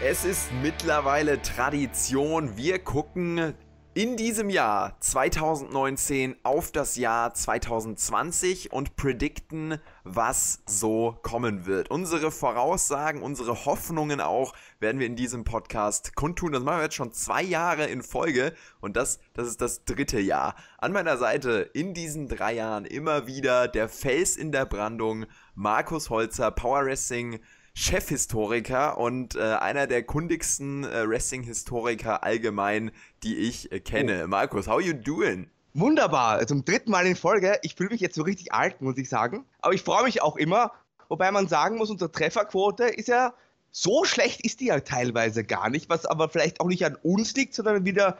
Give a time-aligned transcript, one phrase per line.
[0.00, 2.56] Es ist mittlerweile Tradition.
[2.56, 3.52] Wir gucken
[3.94, 11.90] in diesem Jahr 2019 auf das Jahr 2020 und predikten, was so kommen wird.
[11.90, 16.52] Unsere Voraussagen, unsere Hoffnungen auch werden wir in diesem Podcast kundtun.
[16.52, 20.20] Das machen wir jetzt schon zwei Jahre in Folge und das, das ist das dritte
[20.20, 20.54] Jahr.
[20.78, 25.26] An meiner Seite in diesen drei Jahren immer wieder der Fels in der Brandung,
[25.56, 27.40] Markus Holzer, Power Wrestling
[27.78, 32.90] Chefhistoriker und äh, einer der kundigsten äh, Wrestling-Historiker allgemein,
[33.22, 34.22] die ich äh, kenne.
[34.24, 34.26] Oh.
[34.26, 35.48] Markus, how you doing?
[35.74, 37.60] Wunderbar, zum dritten Mal in Folge.
[37.62, 39.44] Ich fühle mich jetzt so richtig alt, muss ich sagen.
[39.60, 40.72] Aber ich freue mich auch immer,
[41.08, 43.32] wobei man sagen muss, unsere Trefferquote ist ja
[43.70, 47.32] so schlecht ist die ja teilweise gar nicht, was aber vielleicht auch nicht an uns
[47.34, 48.18] liegt, sondern wieder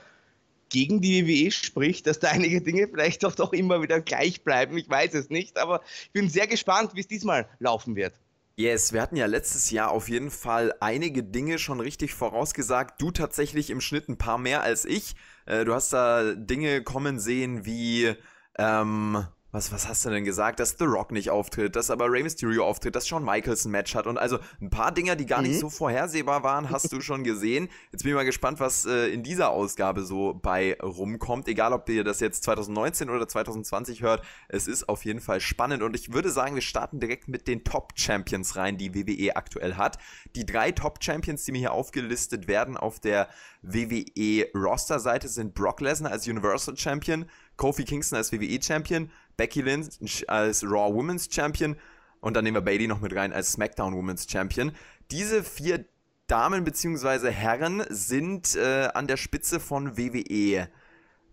[0.69, 4.79] gegen die WWE spricht, dass da einige Dinge vielleicht doch, doch immer wieder gleich bleiben.
[4.79, 8.15] Ich weiß es nicht, aber ich bin sehr gespannt, wie es diesmal laufen wird.
[8.59, 13.01] Yes, wir hatten ja letztes Jahr auf jeden Fall einige Dinge schon richtig vorausgesagt.
[13.01, 15.15] Du tatsächlich im Schnitt ein paar mehr als ich.
[15.47, 18.17] Äh, du hast da Dinge kommen sehen wie
[18.59, 22.23] ähm, was, was hast du denn gesagt, dass The Rock nicht auftritt, dass aber Rey
[22.23, 25.41] Mysterio auftritt, dass Shawn Michaels ein Match hat und also ein paar Dinger, die gar
[25.41, 25.49] mhm.
[25.49, 27.69] nicht so vorhersehbar waren, hast du schon gesehen.
[27.91, 31.49] Jetzt bin ich mal gespannt, was äh, in dieser Ausgabe so bei rumkommt.
[31.49, 35.83] Egal, ob ihr das jetzt 2019 oder 2020 hört, es ist auf jeden Fall spannend
[35.83, 39.77] und ich würde sagen, wir starten direkt mit den Top Champions rein, die WWE aktuell
[39.77, 39.97] hat.
[40.37, 43.29] Die drei Top Champions, die mir hier aufgelistet werden auf der
[43.63, 49.63] WWE Roster Seite sind Brock Lesnar als Universal Champion, Kofi Kingston als WWE Champion, Becky
[49.63, 51.77] Lynch als Raw Women's Champion
[52.21, 54.73] und dann nehmen wir Bailey noch mit rein als SmackDown Women's Champion.
[55.11, 55.87] Diese vier
[56.27, 57.31] Damen bzw.
[57.31, 60.69] Herren sind äh, an der Spitze von WWE.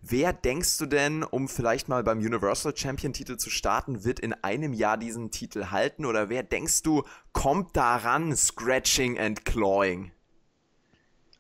[0.01, 4.33] Wer denkst du denn, um vielleicht mal beim Universal Champion Titel zu starten, wird in
[4.33, 6.05] einem Jahr diesen Titel halten?
[6.05, 10.11] Oder wer denkst du, kommt daran, scratching and clawing?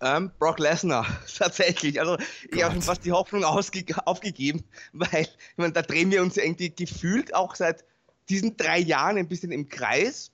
[0.01, 1.05] Ähm, Brock Lesnar,
[1.37, 1.99] tatsächlich.
[1.99, 2.17] Also
[2.51, 4.63] ich habe schon fast die Hoffnung aufgegeben,
[4.93, 7.85] weil ich meine, da drehen wir uns irgendwie gefühlt auch seit
[8.29, 10.31] diesen drei Jahren ein bisschen im Kreis.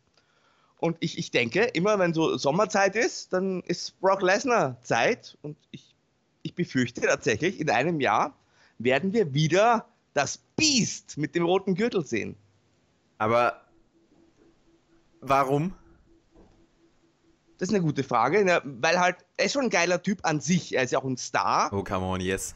[0.77, 5.37] Und ich, ich denke, immer wenn so Sommerzeit ist, dann ist Brock Lesnar Zeit.
[5.43, 5.95] Und ich,
[6.41, 8.35] ich befürchte tatsächlich, in einem Jahr
[8.79, 12.35] werden wir wieder das Biest mit dem roten Gürtel sehen.
[13.19, 13.61] Aber
[15.19, 15.75] warum?
[17.61, 18.59] Das ist eine gute Frage, ne?
[18.63, 21.15] weil halt, er ist schon ein geiler Typ an sich, er ist ja auch ein
[21.15, 21.71] Star.
[21.71, 22.55] Oh, come on, yes.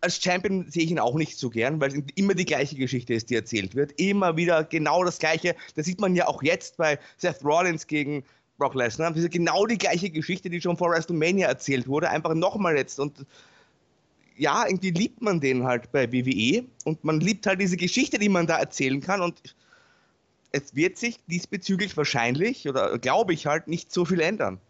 [0.00, 3.12] Als Champion sehe ich ihn auch nicht so gern, weil es immer die gleiche Geschichte
[3.12, 3.92] ist, die erzählt wird.
[4.00, 5.54] Immer wieder genau das Gleiche.
[5.74, 8.24] Das sieht man ja auch jetzt bei Seth Rollins gegen
[8.56, 9.10] Brock Lesnar.
[9.10, 12.98] Das ist genau die gleiche Geschichte, die schon vor WrestleMania erzählt wurde, einfach nochmal jetzt.
[12.98, 13.26] Und
[14.38, 18.30] ja, irgendwie liebt man den halt bei WWE und man liebt halt diese Geschichte, die
[18.30, 19.20] man da erzählen kann.
[19.20, 19.42] Und
[20.56, 24.60] es wird sich diesbezüglich wahrscheinlich oder glaube ich halt nicht so viel ändern.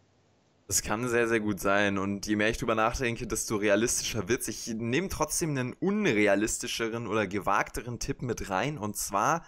[0.66, 1.96] Das kann sehr, sehr gut sein.
[1.96, 4.48] Und je mehr ich drüber nachdenke, desto realistischer wird es.
[4.48, 8.76] Ich nehme trotzdem einen unrealistischeren oder gewagteren Tipp mit rein.
[8.76, 9.44] Und zwar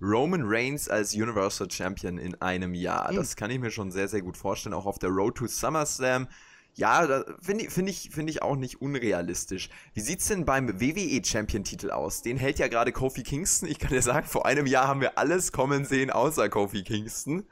[0.00, 3.10] Roman Reigns als Universal Champion in einem Jahr.
[3.10, 3.16] Mhm.
[3.16, 4.74] Das kann ich mir schon sehr, sehr gut vorstellen.
[4.74, 6.28] Auch auf der Road to SummerSlam
[6.74, 9.68] ja, finde find ich, find ich auch nicht unrealistisch.
[9.94, 12.22] Wie sieht's denn beim WWE Champion-Titel aus?
[12.22, 13.68] Den hält ja gerade Kofi Kingston.
[13.68, 17.44] Ich kann dir sagen, vor einem Jahr haben wir alles kommen sehen außer Kofi Kingston.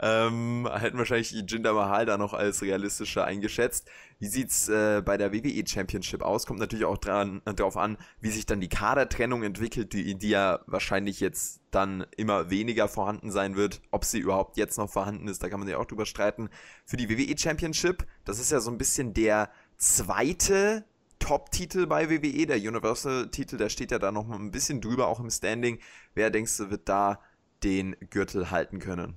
[0.00, 3.88] Ähm, hätten wahrscheinlich Jinder Mahal da noch als realistischer eingeschätzt.
[4.18, 6.46] Wie sieht's äh, bei der WWE Championship aus?
[6.46, 10.28] Kommt natürlich auch dran, äh, darauf an, wie sich dann die Kadertrennung entwickelt, die, die
[10.28, 13.80] ja wahrscheinlich jetzt dann immer weniger vorhanden sein wird.
[13.90, 16.48] Ob sie überhaupt jetzt noch vorhanden ist, da kann man sich auch drüber streiten.
[16.84, 20.84] Für die WWE Championship, das ist ja so ein bisschen der zweite
[21.18, 25.30] Top-Titel bei WWE, der Universal-Titel, der steht ja da noch ein bisschen drüber, auch im
[25.30, 25.78] Standing.
[26.14, 27.20] Wer denkst du, wird da
[27.64, 29.16] den Gürtel halten können?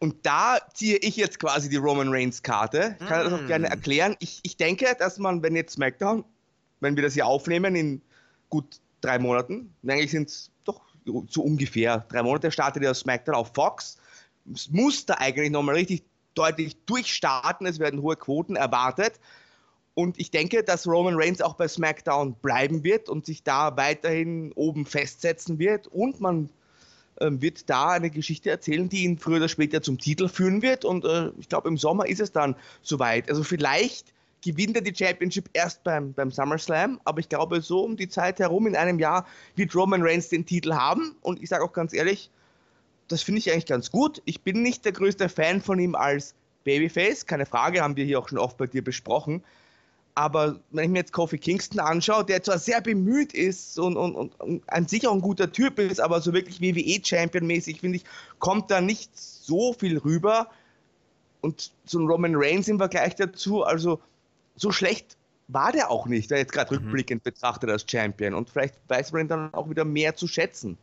[0.00, 2.96] Und da ziehe ich jetzt quasi die Roman Reigns Karte.
[3.00, 3.30] Ich kann mm.
[3.30, 3.72] das auch gerne mm.
[3.72, 4.16] erklären.
[4.20, 6.24] Ich, ich denke, dass man, wenn jetzt SmackDown,
[6.80, 8.02] wenn wir das hier aufnehmen in
[8.48, 10.80] gut drei Monaten, eigentlich sind es doch
[11.28, 13.96] so ungefähr drei Monate, startet ja SmackDown auf Fox.
[14.54, 17.66] Es muss da eigentlich nochmal richtig deutlich durchstarten.
[17.66, 19.18] Es werden hohe Quoten erwartet.
[19.94, 24.52] Und ich denke, dass Roman Reigns auch bei SmackDown bleiben wird und sich da weiterhin
[24.52, 25.88] oben festsetzen wird.
[25.88, 26.50] Und man
[27.20, 30.84] wird da eine Geschichte erzählen, die ihn früher oder später zum Titel führen wird.
[30.84, 33.28] Und äh, ich glaube, im Sommer ist es dann soweit.
[33.28, 34.12] Also vielleicht
[34.42, 38.38] gewinnt er die Championship erst beim, beim SummerSlam, aber ich glaube, so um die Zeit
[38.38, 39.26] herum in einem Jahr
[39.56, 41.16] wird Roman Reigns den Titel haben.
[41.22, 42.30] Und ich sage auch ganz ehrlich,
[43.08, 44.22] das finde ich eigentlich ganz gut.
[44.26, 46.34] Ich bin nicht der größte Fan von ihm als
[46.64, 49.42] Babyface, keine Frage, haben wir hier auch schon oft bei dir besprochen.
[50.18, 54.16] Aber wenn ich mir jetzt Kofi Kingston anschaue, der zwar sehr bemüht ist und, und,
[54.16, 58.04] und an sich auch ein guter Typ ist, aber so wirklich WWE-Champion-mäßig, finde ich,
[58.40, 60.50] kommt da nicht so viel rüber.
[61.40, 64.00] und so ein Roman Reigns im Vergleich dazu, also
[64.56, 65.16] so schlecht
[65.46, 66.80] war der auch nicht, der jetzt gerade mhm.
[66.80, 68.34] rückblickend betrachtet als Champion.
[68.34, 70.78] Und vielleicht weiß man ihn dann auch wieder mehr zu schätzen.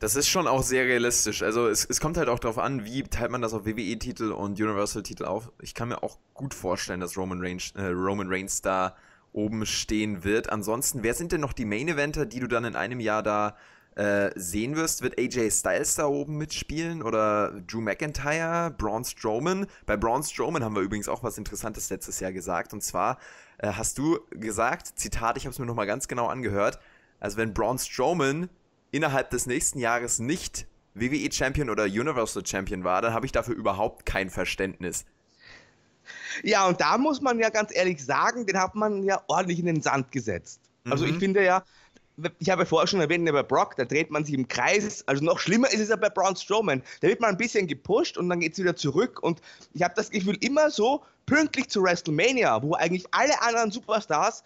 [0.00, 1.42] Das ist schon auch sehr realistisch.
[1.42, 4.60] Also es, es kommt halt auch darauf an, wie teilt man das auf WWE-Titel und
[4.60, 5.50] Universal-Titel auf.
[5.62, 8.96] Ich kann mir auch gut vorstellen, dass Roman Reigns, äh, Roman Reigns da
[9.32, 10.50] oben stehen wird.
[10.50, 13.56] Ansonsten, wer sind denn noch die Main-Eventer, die du dann in einem Jahr da
[13.96, 19.66] äh, sehen wirst, wird AJ Styles da oben mitspielen oder Drew McIntyre, Braun Strowman.
[19.86, 22.72] Bei Braun Strowman haben wir übrigens auch was Interessantes letztes Jahr gesagt.
[22.72, 23.18] Und zwar
[23.58, 26.80] äh, hast du gesagt, Zitat, ich habe es mir nochmal ganz genau angehört,
[27.20, 28.48] also wenn Braun Strowman
[28.94, 33.54] innerhalb des nächsten Jahres nicht WWE Champion oder Universal Champion war, dann habe ich dafür
[33.54, 35.04] überhaupt kein Verständnis.
[36.42, 39.66] Ja, und da muss man ja ganz ehrlich sagen, den hat man ja ordentlich in
[39.66, 40.60] den Sand gesetzt.
[40.88, 41.12] Also mhm.
[41.12, 41.64] ich finde ja,
[42.38, 45.02] ich habe vorher schon erwähnt, bei Brock, da dreht man sich im Kreis.
[45.08, 46.80] Also noch schlimmer ist es ja bei Braun Strowman.
[47.00, 49.20] Da wird man ein bisschen gepusht und dann geht es wieder zurück.
[49.22, 49.40] Und
[49.72, 54.44] ich habe das Gefühl, immer so pünktlich zu WrestleMania, wo eigentlich alle anderen Superstars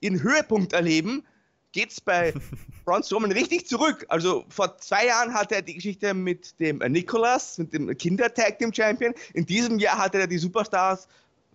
[0.00, 1.24] ihren Höhepunkt erleben,
[1.72, 2.32] geht es bei
[2.84, 4.06] Braun Strowman richtig zurück.
[4.08, 8.72] Also vor zwei Jahren hatte er die Geschichte mit dem Nicholas, mit dem Kinder-Tag Team
[8.72, 9.14] Champion.
[9.34, 11.08] In diesem Jahr hatte er die Superstars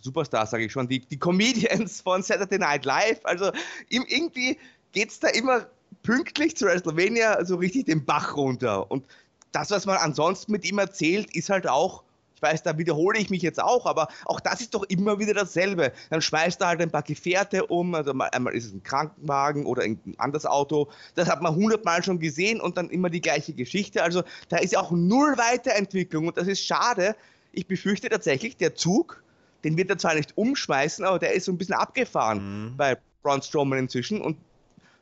[0.04, 3.22] Superstars, sage ich schon, die, die Comedians von Saturday Night Live.
[3.24, 3.52] Also
[3.90, 4.58] irgendwie
[4.92, 5.66] geht es da immer
[6.04, 8.92] pünktlich zu WrestleMania so richtig den Bach runter.
[8.92, 9.06] Und
[9.54, 12.04] das, was man ansonsten mit ihm erzählt, ist halt auch,
[12.44, 15.92] weiß, da wiederhole ich mich jetzt auch, aber auch das ist doch immer wieder dasselbe.
[16.12, 19.84] Dann schmeißt er halt ein paar Gefährte um, also einmal ist es ein Krankenwagen oder
[19.84, 20.90] ein anderes Auto.
[21.16, 24.04] Das hat man hundertmal schon gesehen und dann immer die gleiche Geschichte.
[24.04, 27.16] Also da ist ja auch null Weiterentwicklung und das ist schade.
[27.52, 29.24] Ich befürchte tatsächlich, der Zug,
[29.64, 32.78] den wird er zwar nicht umschmeißen, aber der ist so ein bisschen abgefahren mhm.
[32.78, 34.38] bei Braun Strowman inzwischen und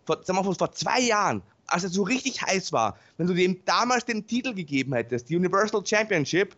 [0.06, 3.64] vor, sagen wir, vor zwei Jahren, als er so richtig heiß war, wenn du dem
[3.66, 6.56] damals den Titel gegeben hättest, die Universal Championship,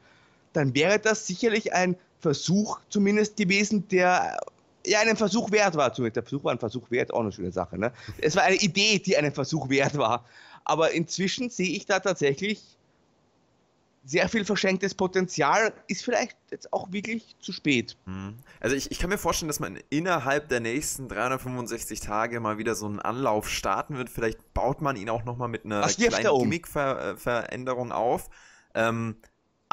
[0.53, 4.38] dann wäre das sicherlich ein Versuch zumindest gewesen, der
[4.85, 5.94] ja einen Versuch wert war.
[5.94, 7.77] Zumindest der Versuch war ein Versuch wert, auch eine schöne Sache.
[7.77, 7.91] Ne?
[8.19, 10.25] Es war eine Idee, die einen Versuch wert war.
[10.65, 12.61] Aber inzwischen sehe ich da tatsächlich
[14.05, 17.95] sehr viel verschenktes Potenzial ist vielleicht jetzt auch wirklich zu spät.
[18.05, 18.35] Hm.
[18.59, 22.75] Also ich, ich kann mir vorstellen, dass man innerhalb der nächsten 365 Tage mal wieder
[22.75, 24.09] so einen Anlauf starten wird.
[24.09, 26.41] Vielleicht baut man ihn auch nochmal mit einer kleinen um?
[26.41, 28.29] Gimmick-Veränderung auf.
[28.75, 29.15] Ähm,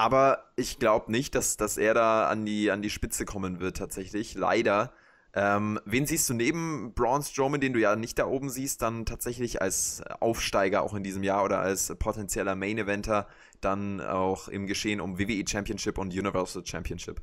[0.01, 3.77] aber ich glaube nicht, dass, dass er da an die, an die Spitze kommen wird
[3.77, 4.35] tatsächlich.
[4.35, 4.95] Leider.
[5.35, 9.05] Ähm, wen siehst du neben Braun Strowman, den du ja nicht da oben siehst, dann
[9.05, 13.29] tatsächlich als Aufsteiger auch in diesem Jahr oder als potenzieller Main Eventer
[13.61, 17.21] dann auch im Geschehen um WWE Championship und Universal Championship?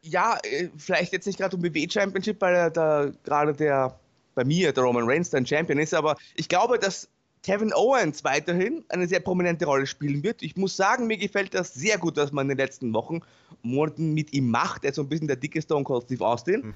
[0.00, 3.98] Ja, äh, vielleicht jetzt nicht gerade um WWE Championship, weil da gerade der
[4.36, 7.08] bei mir der Roman Reigns dann Champion ist, aber ich glaube, dass
[7.44, 10.42] Kevin Owens weiterhin eine sehr prominente Rolle spielen wird.
[10.42, 13.20] Ich muss sagen, mir gefällt das sehr gut, was man in den letzten Wochen,
[13.62, 14.82] Monaten mit ihm macht.
[14.82, 16.74] Er ist so ein bisschen der dicke Stone Cold Steve Austin.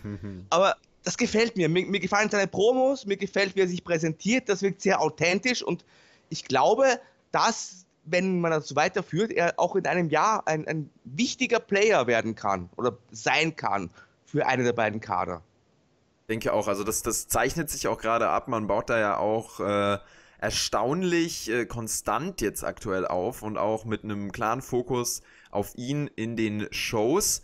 [0.51, 1.71] Aber das gefällt mir.
[1.71, 1.87] mir.
[1.87, 4.51] Mir gefallen seine Promos, mir gefällt, wie er sich präsentiert.
[4.51, 5.87] Das wirkt sehr authentisch und
[6.29, 7.01] ich glaube,
[7.33, 12.07] dass, wenn man das so weiterführt, er auch in einem Jahr ein, ein wichtiger Player
[12.07, 13.89] werden kann oder sein kann
[14.27, 15.41] für eine der beiden Kader.
[16.23, 18.49] Ich denke auch, also das, das zeichnet sich auch gerade ab.
[18.49, 19.97] Man baut da ja auch äh,
[20.39, 26.37] erstaunlich äh, konstant jetzt aktuell auf und auch mit einem klaren Fokus auf ihn in
[26.37, 27.43] den Shows.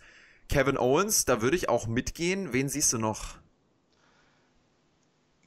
[0.49, 2.53] Kevin Owens, da würde ich auch mitgehen.
[2.53, 3.35] Wen siehst du noch?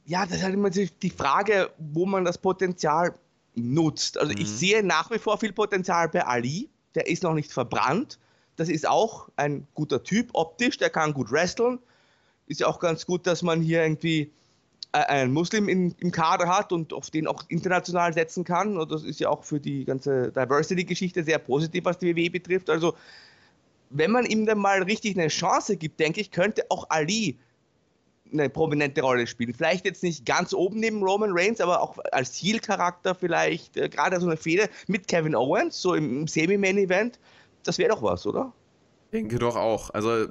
[0.05, 3.13] Ja, das ist halt immer die Frage, wo man das Potenzial
[3.55, 4.17] nutzt.
[4.17, 4.41] Also mhm.
[4.41, 6.69] ich sehe nach wie vor viel Potenzial bei Ali.
[6.95, 8.19] Der ist noch nicht verbrannt.
[8.55, 11.79] Das ist auch ein guter Typ optisch, der kann gut wresteln.
[12.47, 14.31] Ist ja auch ganz gut, dass man hier irgendwie
[14.91, 18.77] einen Muslim in, im Kader hat und auf den auch international setzen kann.
[18.77, 22.69] Und das ist ja auch für die ganze Diversity-Geschichte sehr positiv, was die WWE betrifft.
[22.69, 22.95] Also,
[23.91, 27.37] wenn man ihm dann mal richtig eine Chance gibt, denke ich, könnte auch Ali
[28.31, 29.53] eine prominente Rolle spielen.
[29.53, 34.19] Vielleicht jetzt nicht ganz oben neben Roman Reigns, aber auch als Heel-Charakter vielleicht, äh, gerade
[34.19, 37.19] so eine Fehde mit Kevin Owens, so im, im Semi-Main-Event.
[37.63, 38.53] Das wäre doch was, oder?
[39.11, 39.89] Denke doch auch.
[39.91, 40.27] Also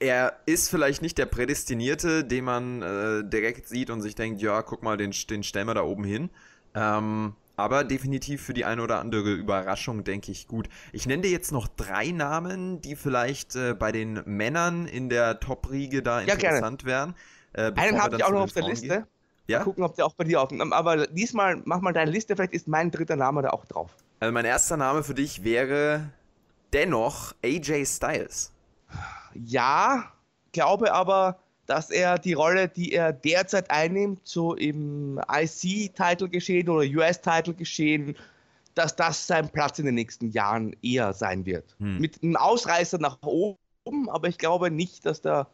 [0.00, 4.62] er ist vielleicht nicht der Prädestinierte, den man äh, direkt sieht und sich denkt, ja,
[4.62, 6.30] guck mal, den, den stellen wir da oben hin.
[6.74, 10.68] Ähm, aber definitiv für die eine oder andere Überraschung, denke ich, gut.
[10.92, 15.40] Ich nenne dir jetzt noch drei Namen, die vielleicht äh, bei den Männern in der
[15.40, 17.14] Top-Riege da ja, interessant wären.
[17.54, 18.86] Äh, Einen habe ich auch noch auf der Liste.
[18.86, 19.06] Gehen.
[19.48, 19.58] Ja?
[19.58, 20.50] Mal gucken, ob der auch bei dir auf.
[20.70, 23.96] Aber diesmal mach mal deine Liste, vielleicht ist mein dritter Name da auch drauf.
[24.20, 26.10] Also mein erster Name für dich wäre
[26.72, 28.52] dennoch AJ Styles
[29.34, 30.12] ja,
[30.52, 36.88] glaube aber, dass er die Rolle, die er derzeit einnimmt, so im IC-Title geschehen oder
[36.88, 38.16] US-Title geschehen,
[38.74, 41.76] dass das sein Platz in den nächsten Jahren eher sein wird.
[41.78, 41.98] Hm.
[41.98, 45.48] Mit einem Ausreißer nach oben, aber ich glaube nicht, dass da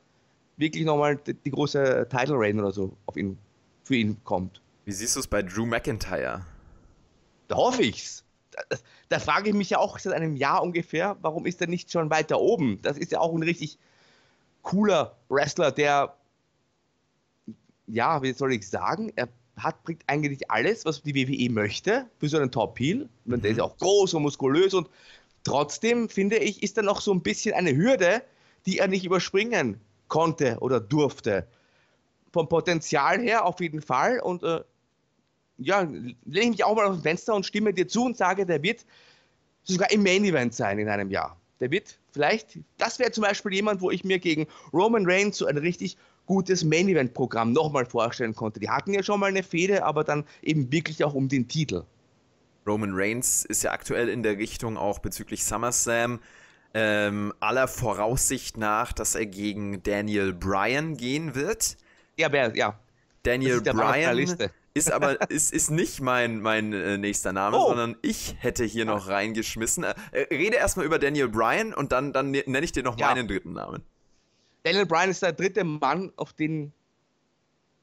[0.56, 3.38] wirklich nochmal die, die große Title Reign oder so auf ihn,
[3.82, 4.60] für ihn kommt.
[4.84, 6.44] Wie siehst du es bei Drew McIntyre?
[7.48, 8.23] Da hoffe ich's.
[8.68, 8.76] Da,
[9.08, 12.10] da frage ich mich ja auch seit einem Jahr ungefähr, warum ist er nicht schon
[12.10, 12.80] weiter oben?
[12.82, 13.78] Das ist ja auch ein richtig
[14.62, 16.16] cooler Wrestler, der,
[17.86, 22.28] ja, wie soll ich sagen, er hat, bringt eigentlich alles, was die WWE möchte für
[22.28, 23.08] so einen Top-Heel.
[23.24, 23.40] Mhm.
[23.40, 24.88] Der ist ja auch groß und muskulös und
[25.44, 28.22] trotzdem, finde ich, ist er noch so ein bisschen eine Hürde,
[28.66, 31.46] die er nicht überspringen konnte oder durfte.
[32.32, 34.60] Vom Potenzial her auf jeden Fall und äh,
[35.58, 38.46] ja, lehne ich mich auch mal aus dem Fenster und stimme dir zu und sage,
[38.46, 38.84] der wird
[39.62, 41.38] sogar im Main Event sein in einem Jahr.
[41.60, 45.46] Der wird vielleicht, das wäre zum Beispiel jemand, wo ich mir gegen Roman Reigns so
[45.46, 45.96] ein richtig
[46.26, 48.60] gutes Main-Event-Programm nochmal vorstellen konnte.
[48.60, 51.84] Die hatten ja schon mal eine Fehde, aber dann eben wirklich auch um den Titel.
[52.66, 56.20] Roman Reigns ist ja aktuell in der Richtung auch bezüglich SummerSlam
[56.72, 61.76] ähm, aller Voraussicht nach, dass er gegen Daniel Bryan gehen wird.
[62.16, 62.78] Ja, wer, ja.
[63.22, 64.38] Daniel Bryan
[64.74, 67.68] ist aber ist, ist nicht mein, mein äh, nächster Name, oh.
[67.68, 69.84] sondern ich hätte hier noch reingeschmissen.
[69.84, 69.94] Äh,
[70.30, 73.08] rede erstmal über Daniel Bryan und dann, dann ne, nenne ich dir noch ja.
[73.08, 73.82] meinen dritten Namen.
[74.64, 76.72] Daniel Bryan ist der dritte Mann, auf den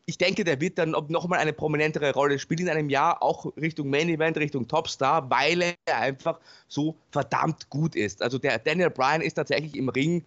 [0.05, 3.89] ich denke, der wird dann nochmal eine prominentere Rolle spielen in einem Jahr, auch Richtung
[3.89, 8.21] Main Event, Richtung Topstar, weil er einfach so verdammt gut ist.
[8.21, 10.25] Also der Daniel Bryan ist tatsächlich im Ring,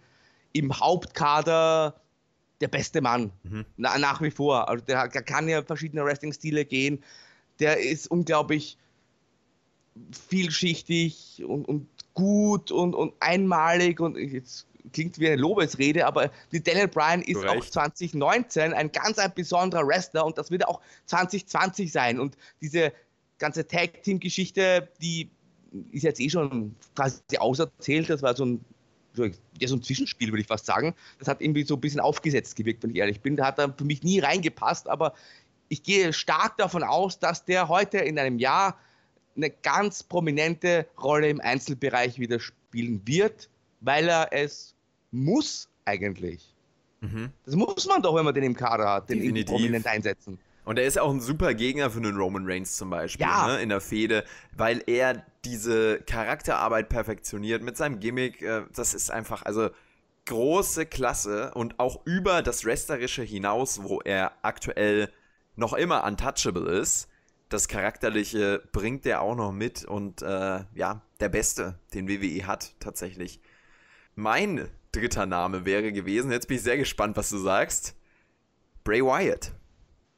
[0.53, 1.93] im Hauptkader
[2.61, 3.31] der beste Mann.
[3.43, 3.65] Mhm.
[3.77, 4.69] Na, nach wie vor.
[4.69, 7.03] Also der, der kann ja verschiedene Wrestling-Stile gehen.
[7.59, 8.77] Der ist unglaublich
[10.29, 16.61] vielschichtig und, und gut und, und einmalig und jetzt klingt wie eine Lobesrede, aber die
[16.61, 17.61] Daniel Bryan ist Correct.
[17.61, 22.19] auch 2019 ein ganz ein besonderer Wrestler und das wird auch 2020 sein.
[22.19, 22.93] Und diese
[23.37, 25.29] ganze Tag-Team-Geschichte, die
[25.91, 28.09] ist jetzt eh schon quasi auserzählt.
[28.09, 28.65] Das war so ein,
[29.17, 30.93] ja, so ein Zwischenspiel, würde ich fast sagen.
[31.19, 33.35] Das hat irgendwie so ein bisschen aufgesetzt gewirkt, wenn ich ehrlich bin.
[33.35, 35.13] Da hat er für mich nie reingepasst, aber
[35.69, 38.77] ich gehe stark davon aus, dass der heute in einem Jahr
[39.35, 43.49] eine ganz prominente Rolle im Einzelbereich wieder spielen wird,
[43.81, 44.75] weil er es
[45.11, 46.53] muss eigentlich.
[47.01, 47.31] Mhm.
[47.45, 50.39] Das muss man doch, wenn man den im Kader hat, den irgendwie prominent einsetzen.
[50.65, 53.47] Und er ist auch ein super Gegner für einen Roman Reigns zum Beispiel, ja.
[53.47, 54.25] ne, in der Fehde,
[54.57, 58.41] weil er diese Charakterarbeit perfektioniert mit seinem Gimmick.
[58.41, 59.69] Äh, das ist einfach, also
[60.25, 65.11] große Klasse und auch über das Wrestlerische hinaus, wo er aktuell
[65.55, 67.07] noch immer untouchable ist.
[67.49, 72.73] Das Charakterliche bringt er auch noch mit und äh, ja, der Beste, den WWE hat
[72.79, 73.39] tatsächlich.
[74.15, 76.31] Mein dritter Name wäre gewesen.
[76.31, 77.95] Jetzt bin ich sehr gespannt, was du sagst.
[78.83, 79.51] Bray Wyatt.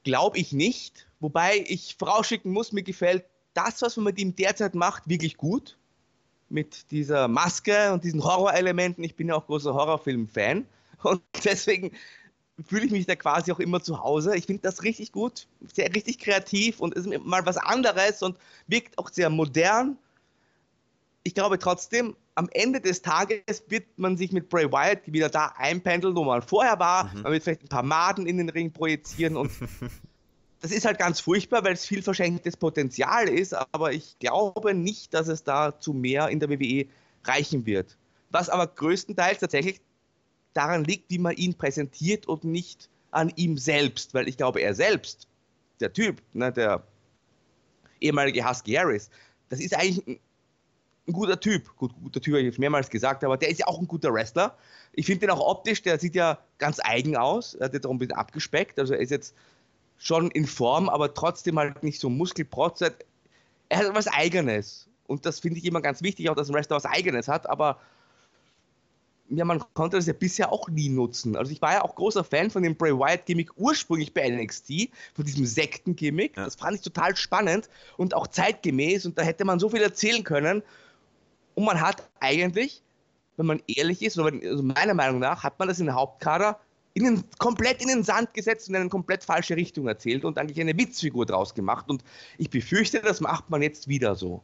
[0.08, 1.06] Glaube ich nicht.
[1.20, 5.78] Wobei ich vorausschicken muss, mir gefällt das, was man mit ihm derzeit macht, wirklich gut.
[6.48, 9.04] Mit dieser Maske und diesen Horrorelementen.
[9.04, 10.66] Ich bin ja auch großer Horrorfilm-Fan.
[11.04, 11.92] Und deswegen
[12.66, 14.38] fühle ich mich da quasi auch immer zu Hause.
[14.38, 18.38] Ich finde das richtig gut, sehr richtig kreativ und ist mal was anderes und
[18.68, 19.98] wirkt auch sehr modern.
[21.28, 25.48] Ich glaube trotzdem, am Ende des Tages wird man sich mit Bray Wyatt wieder da
[25.58, 27.14] einpendeln, wo man vorher war.
[27.14, 27.24] Mhm.
[27.24, 29.52] Man wird vielleicht ein paar Maden in den Ring projizieren und
[30.62, 35.14] das ist halt ganz furchtbar, weil es viel verschenktes Potenzial ist, aber ich glaube nicht,
[35.14, 36.86] dass es da zu mehr in der WWE
[37.26, 37.98] reichen wird.
[38.30, 39.82] Was aber größtenteils tatsächlich
[40.54, 44.74] daran liegt, wie man ihn präsentiert und nicht an ihm selbst, weil ich glaube, er
[44.74, 45.28] selbst,
[45.82, 46.84] der Typ, ne, der
[48.00, 49.10] ehemalige Husky Harris,
[49.50, 50.22] das ist eigentlich
[51.08, 51.76] ein guter Typ.
[51.78, 54.14] Gut, guter Typ habe ich jetzt mehrmals gesagt, aber der ist ja auch ein guter
[54.14, 54.58] Wrestler.
[54.94, 57.56] Ich finde den auch optisch, der sieht ja ganz eigen aus.
[57.56, 58.80] Er hat jetzt auch ein bisschen abgespeckt.
[58.80, 59.34] Also er ist jetzt
[59.98, 62.82] schon in Form, aber trotzdem halt nicht so muskelprotz.
[62.82, 64.88] Er hat was Eigenes.
[65.08, 67.80] Und das finde ich immer ganz wichtig, auch dass ein Wrestler was Eigenes hat, aber
[69.30, 71.36] ja, man konnte das ja bisher auch nie nutzen.
[71.36, 75.26] Also ich war ja auch großer Fan von dem Bray Wyatt-Gimmick ursprünglich bei NXT, von
[75.26, 76.38] diesem Sekten-Gimmick.
[76.38, 76.46] Ja.
[76.46, 80.24] Das fand ich total spannend und auch zeitgemäß und da hätte man so viel erzählen
[80.24, 80.64] können.
[81.58, 82.84] Und man hat eigentlich,
[83.36, 86.60] wenn man ehrlich ist, also meiner Meinung nach, hat man das in der Hauptkader
[86.94, 90.38] in den, komplett in den Sand gesetzt und in eine komplett falsche Richtung erzählt und
[90.38, 91.90] eigentlich eine Witzfigur draus gemacht.
[91.90, 92.04] Und
[92.38, 94.44] ich befürchte, das macht man jetzt wieder so.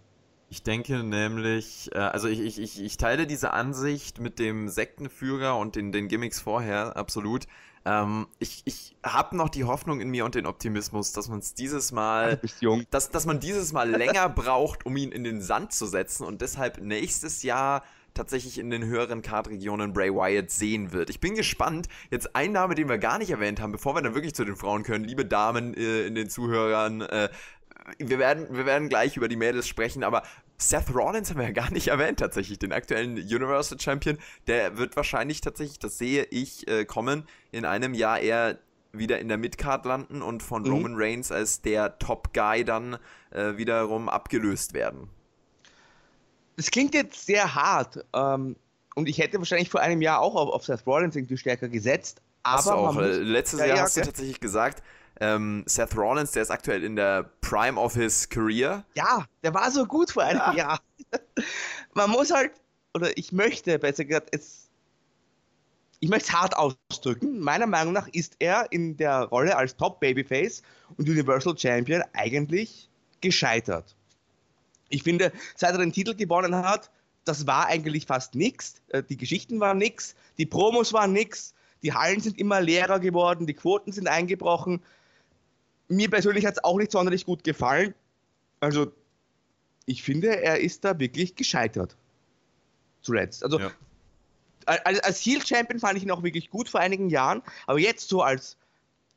[0.50, 5.55] Ich denke nämlich, äh, also ich, ich, ich, ich teile diese Ansicht mit dem Sektenführer
[5.55, 7.46] und den, den Gimmicks vorher absolut.
[7.85, 11.53] Ähm, ich ich habe noch die Hoffnung in mir und den Optimismus, dass man es
[11.53, 12.39] dieses Mal,
[12.91, 16.41] dass, dass man dieses Mal länger braucht, um ihn in den Sand zu setzen und
[16.41, 21.09] deshalb nächstes Jahr tatsächlich in den höheren Kartregionen Bray Wyatt sehen wird.
[21.09, 21.87] Ich bin gespannt.
[22.11, 24.55] Jetzt ein Name, den wir gar nicht erwähnt haben, bevor wir dann wirklich zu den
[24.55, 25.03] Frauen können.
[25.03, 27.29] Liebe Damen äh, in den Zuhörern, äh,
[27.97, 30.23] wir werden, wir werden gleich über die Mädels sprechen, aber
[30.70, 34.17] Seth Rollins haben wir ja gar nicht erwähnt, tatsächlich, den aktuellen Universal Champion.
[34.48, 38.58] Der wird wahrscheinlich tatsächlich, das sehe ich äh, kommen, in einem Jahr eher
[38.91, 40.72] wieder in der Midcard landen und von mhm.
[40.72, 42.98] Roman Reigns als der Top Guy dann
[43.32, 45.10] äh, wiederum abgelöst werden.
[46.55, 48.05] Das klingt jetzt sehr hart.
[48.13, 48.55] Ähm,
[48.96, 52.22] und ich hätte wahrscheinlich vor einem Jahr auch auf, auf Seth Rollins irgendwie stärker gesetzt.
[52.43, 52.93] Aber hast du auch.
[52.93, 54.01] Muss, Letztes ja, Jahr ja, hast okay.
[54.01, 54.84] du tatsächlich gesagt,
[55.20, 58.84] ähm, Seth Rollins, der ist aktuell in der Prime of his Career.
[58.96, 60.53] Ja, der war so gut vor einem ja.
[60.53, 60.82] Jahr.
[61.93, 62.51] Man muss halt,
[62.93, 64.70] oder ich möchte besser gesagt, es,
[66.00, 67.39] ich möchte es hart ausdrücken.
[67.39, 70.63] Meiner Meinung nach ist er in der Rolle als Top Babyface
[70.98, 72.89] und Universal Champion eigentlich
[73.22, 73.96] gescheitert.
[74.89, 76.91] Ich finde, seit er den Titel gewonnen hat,
[77.25, 78.82] das war eigentlich fast nichts.
[78.89, 81.53] Äh, die Geschichten waren nichts, die Promos waren nichts,
[81.84, 84.82] die Hallen sind immer leerer geworden, die Quoten sind eingebrochen
[85.95, 87.93] mir persönlich hat es auch nicht sonderlich gut gefallen.
[88.59, 88.91] Also,
[89.85, 91.95] ich finde, er ist da wirklich gescheitert.
[93.01, 93.43] Zuletzt.
[93.43, 93.71] Also, ja.
[94.65, 98.21] als, als Heel-Champion fand ich ihn auch wirklich gut vor einigen Jahren, aber jetzt so
[98.21, 98.57] als,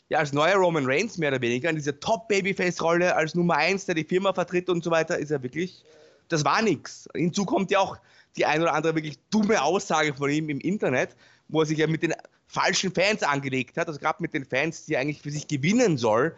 [0.08, 3.94] ja, als neuer Roman Reigns mehr oder weniger, in dieser Top-Babyface-Rolle, als Nummer 1, der
[3.94, 5.84] die Firma vertritt und so weiter, ist er wirklich,
[6.28, 7.08] das war nichts.
[7.14, 7.98] Hinzu kommt ja auch
[8.36, 11.16] die ein oder andere wirklich dumme Aussage von ihm im Internet,
[11.48, 12.14] wo er sich ja mit den
[12.46, 15.98] falschen Fans angelegt hat, also gerade mit den Fans, die er eigentlich für sich gewinnen
[15.98, 16.34] soll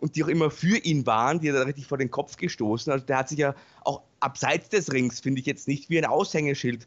[0.00, 2.92] und die auch immer für ihn waren, die hat er richtig vor den Kopf gestoßen.
[2.92, 6.04] Also der hat sich ja auch abseits des Rings, finde ich jetzt nicht wie ein
[6.04, 6.86] Aushängeschild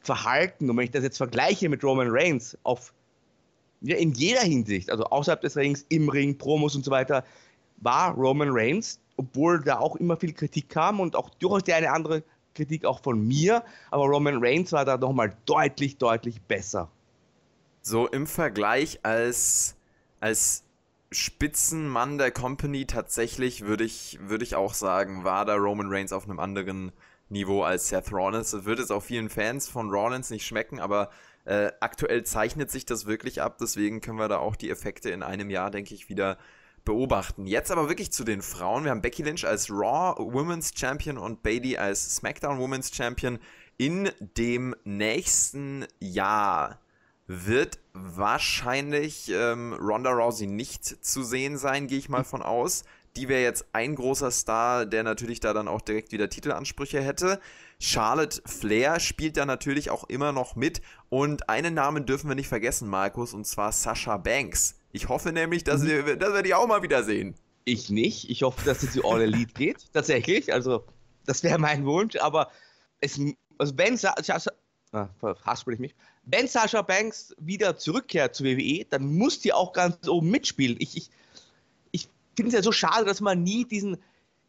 [0.00, 0.70] verhalten.
[0.70, 2.92] Und wenn ich das jetzt vergleiche mit Roman Reigns auf
[3.82, 7.24] ja, in jeder Hinsicht, also außerhalb des Rings, im Ring, Promos und so weiter,
[7.78, 11.90] war Roman Reigns, obwohl da auch immer viel Kritik kam und auch durchaus die eine
[11.90, 12.22] andere
[12.54, 16.90] Kritik auch von mir, aber Roman Reigns war da nochmal deutlich, deutlich besser.
[17.82, 19.76] So im Vergleich als,
[20.20, 20.64] als
[21.12, 26.24] Spitzenmann der Company tatsächlich, würde ich, würde ich auch sagen, war da Roman Reigns auf
[26.24, 26.92] einem anderen
[27.28, 28.52] Niveau als Seth Rollins.
[28.52, 31.10] Das wird es auch vielen Fans von Rollins nicht schmecken, aber
[31.44, 33.58] äh, aktuell zeichnet sich das wirklich ab.
[33.58, 36.38] Deswegen können wir da auch die Effekte in einem Jahr, denke ich, wieder
[36.84, 37.46] beobachten.
[37.46, 38.84] Jetzt aber wirklich zu den Frauen.
[38.84, 43.38] Wir haben Becky Lynch als Raw Women's Champion und Bailey als SmackDown Women's Champion
[43.76, 46.80] in dem nächsten Jahr
[47.32, 52.82] wird wahrscheinlich ähm, Ronda Rousey nicht zu sehen sein, gehe ich mal von aus.
[53.14, 57.40] Die wäre jetzt ein großer Star, der natürlich da dann auch direkt wieder Titelansprüche hätte.
[57.78, 60.82] Charlotte Flair spielt da natürlich auch immer noch mit.
[61.08, 64.74] Und einen Namen dürfen wir nicht vergessen, Markus, und zwar Sasha Banks.
[64.90, 67.36] Ich hoffe nämlich, dass, wir, dass wir die auch mal wieder sehen.
[67.64, 68.28] Ich nicht.
[68.28, 69.86] Ich hoffe, dass sie zu All Elite geht.
[69.92, 70.52] Tatsächlich.
[70.52, 70.84] Also,
[71.26, 72.16] das wäre mein Wunsch.
[72.16, 72.50] Aber
[73.00, 73.20] es,
[73.56, 74.50] also wenn Sasha,
[74.92, 75.08] ah,
[75.68, 80.30] ich mich, wenn Sascha Banks wieder zurückkehrt zur WWE, dann muss die auch ganz oben
[80.30, 80.76] mitspielen.
[80.78, 81.10] Ich, ich,
[81.92, 83.96] ich finde es ja so schade, dass man nie diesen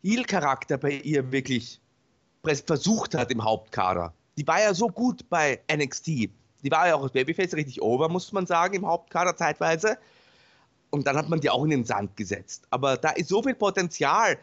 [0.04, 1.80] Heel-Charakter bei ihr wirklich
[2.66, 4.14] versucht hat im Hauptkader.
[4.38, 6.08] Die war ja so gut bei NXT.
[6.08, 9.98] Die war ja auch als Babyface richtig over, muss man sagen, im Hauptkader zeitweise.
[10.90, 12.66] Und dann hat man die auch in den Sand gesetzt.
[12.70, 14.38] Aber da ist so viel Potenzial.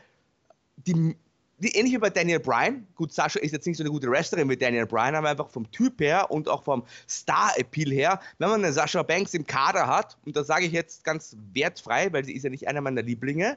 [0.77, 1.17] Die
[1.61, 2.87] ähnlich wie bei Daniel Bryan.
[2.95, 5.71] Gut, Sascha ist jetzt nicht so eine gute Wrestlerin wie Daniel Bryan, aber einfach vom
[5.73, 10.17] Typ her und auch vom Star-Appeal her, wenn man eine Sascha Banks im Kader hat,
[10.25, 13.57] und das sage ich jetzt ganz wertfrei, weil sie ist ja nicht einer meiner Lieblinge,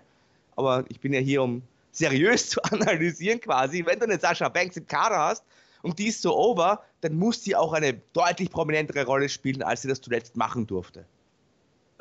[0.56, 1.62] aber ich bin ja hier, um
[1.92, 5.44] seriös zu analysieren quasi, wenn du eine Sascha Banks im Kader hast
[5.84, 9.84] und die ist so over, dann muss sie auch eine deutlich prominentere Rolle spielen, als
[9.84, 11.06] sie das zuletzt machen durfte.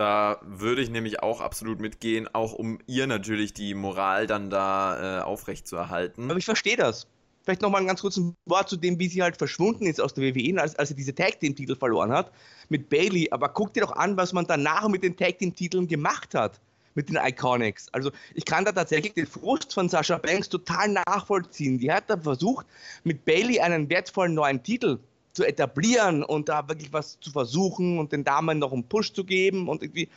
[0.00, 5.18] Da würde ich nämlich auch absolut mitgehen, auch um ihr natürlich die Moral dann da
[5.18, 6.30] äh, aufrecht zu erhalten.
[6.30, 7.06] Aber ich verstehe das.
[7.42, 10.24] Vielleicht nochmal ein ganz kurzes Wort zu dem, wie sie halt verschwunden ist aus der
[10.24, 12.32] WWE, als, als sie diese Tag Team Titel verloren hat
[12.70, 13.28] mit Bailey.
[13.30, 16.58] Aber guck dir doch an, was man danach mit den Tag Team Titeln gemacht hat
[16.94, 17.92] mit den Iconics.
[17.92, 21.78] Also ich kann da tatsächlich den Frust von Sascha Banks total nachvollziehen.
[21.78, 22.64] Die hat da versucht,
[23.04, 24.98] mit Bailey einen wertvollen neuen Titel
[25.32, 29.24] zu etablieren und da wirklich was zu versuchen und den Damen noch einen Push zu
[29.24, 30.08] geben und irgendwie,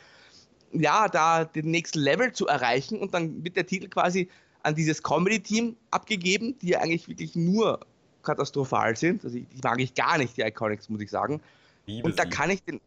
[0.72, 4.28] ja, da den nächsten Level zu erreichen und dann wird der Titel quasi
[4.62, 7.80] an dieses Comedy-Team abgegeben, die ja eigentlich wirklich nur
[8.22, 9.24] katastrophal sind.
[9.24, 11.40] Also die mag ich gar nicht, die Iconics, muss ich sagen.
[11.86, 12.30] Liebe und da sie.
[12.30, 12.80] kann ich den,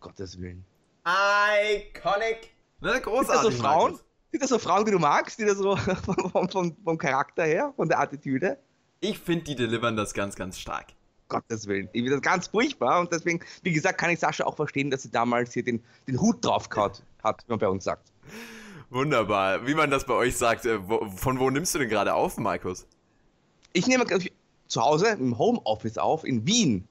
[0.00, 0.64] Gottes Willen.
[1.06, 2.54] Iconic!
[2.80, 3.26] Ne, großartig.
[3.26, 3.98] Sind das so Frauen?
[4.32, 5.76] Sind das so Frauen, die du magst, die da so
[6.32, 8.58] vom, vom, vom Charakter her, von der Attitüde?
[9.00, 10.86] Ich finde, die delivern das ganz, ganz stark.
[11.28, 11.88] Gottes Willen.
[11.92, 15.02] Ich finde das ganz furchtbar und deswegen, wie gesagt, kann ich Sascha auch verstehen, dass
[15.02, 18.12] sie damals hier den, den Hut drauf hat, wie man bei uns sagt.
[18.90, 19.66] Wunderbar.
[19.66, 20.78] Wie man das bei euch sagt, äh,
[21.16, 22.86] von wo nimmst du denn gerade auf, Markus?
[23.72, 24.04] Ich nehme
[24.68, 26.86] zu Hause im Homeoffice auf in Wien.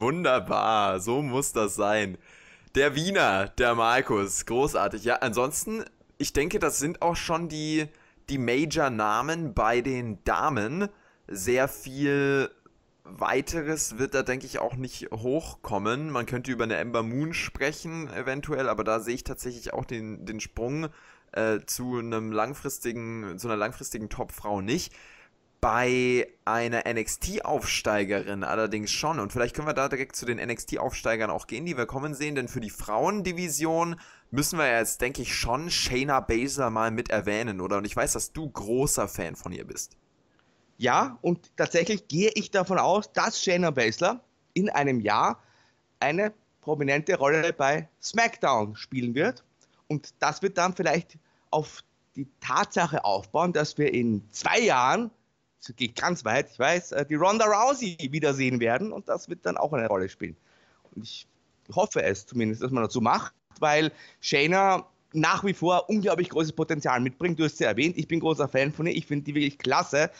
[0.00, 2.18] Wunderbar, so muss das sein.
[2.74, 5.04] Der Wiener, der Markus, großartig.
[5.04, 5.84] Ja, ansonsten,
[6.18, 7.86] ich denke, das sind auch schon die,
[8.28, 10.88] die Major-Namen bei den Damen.
[11.28, 12.50] Sehr viel
[13.18, 16.10] weiteres wird da, denke ich, auch nicht hochkommen.
[16.10, 20.24] Man könnte über eine Ember Moon sprechen, eventuell, aber da sehe ich tatsächlich auch den,
[20.26, 20.88] den Sprung
[21.32, 24.92] äh, zu einem langfristigen, zu einer langfristigen Top-Frau nicht.
[25.60, 29.20] Bei einer NXT-Aufsteigerin allerdings schon.
[29.20, 32.34] Und vielleicht können wir da direkt zu den NXT-Aufsteigern auch gehen, die wir kommen sehen.
[32.34, 33.96] Denn für die Frauendivision
[34.30, 37.76] müssen wir jetzt, denke ich, schon Shayna Baszler mal mit erwähnen, oder?
[37.76, 39.99] Und ich weiß, dass du großer Fan von ihr bist.
[40.80, 45.38] Ja, und tatsächlich gehe ich davon aus, dass Shayna Baszler in einem Jahr
[46.00, 49.44] eine prominente Rolle bei SmackDown spielen wird.
[49.88, 51.18] Und das wird dann vielleicht
[51.50, 51.84] auf
[52.16, 55.10] die Tatsache aufbauen, dass wir in zwei Jahren,
[55.58, 59.44] das geht ganz weit, ich weiß, äh, die Ronda Rousey wiedersehen werden und das wird
[59.44, 60.38] dann auch eine Rolle spielen.
[60.94, 61.26] Und ich
[61.74, 67.00] hoffe es zumindest, dass man so macht, weil Shayna nach wie vor unglaublich großes Potenzial
[67.00, 67.38] mitbringt.
[67.38, 70.10] Du hast sie erwähnt, ich bin großer Fan von ihr, ich finde die wirklich klasse.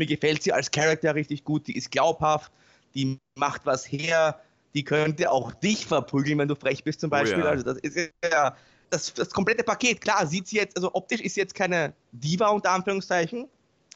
[0.00, 2.50] Mir gefällt sie als Charakter richtig gut, die ist glaubhaft,
[2.94, 4.40] die macht was her,
[4.72, 7.42] die könnte auch dich verprügeln, wenn du frech bist zum Beispiel.
[7.42, 7.50] Oh ja.
[7.50, 8.56] Also das ist ja
[8.88, 12.48] das, das komplette Paket, klar, sieht sie jetzt, also optisch ist sie jetzt keine Diva
[12.48, 13.46] unter Anführungszeichen,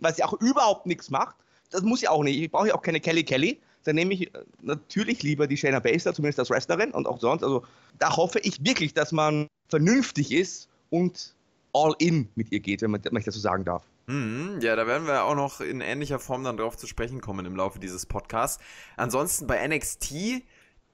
[0.03, 1.37] weil sie auch überhaupt nichts macht.
[1.71, 2.38] Das muss sie auch nicht.
[2.38, 3.59] Ich brauche ja auch keine Kelly Kelly.
[3.85, 7.43] Dann nehme ich äh, natürlich lieber die Shayna Baszler, zumindest als Wrestlerin und auch sonst.
[7.43, 7.64] Also
[7.99, 11.35] da hoffe ich wirklich, dass man vernünftig ist und
[11.73, 13.85] all in mit ihr geht, wenn man, wenn ich das so sagen darf.
[14.07, 17.47] Mhm, ja, da werden wir auch noch in ähnlicher Form dann drauf zu sprechen kommen
[17.47, 18.62] im Laufe dieses Podcasts.
[18.97, 20.43] Ansonsten bei NXT,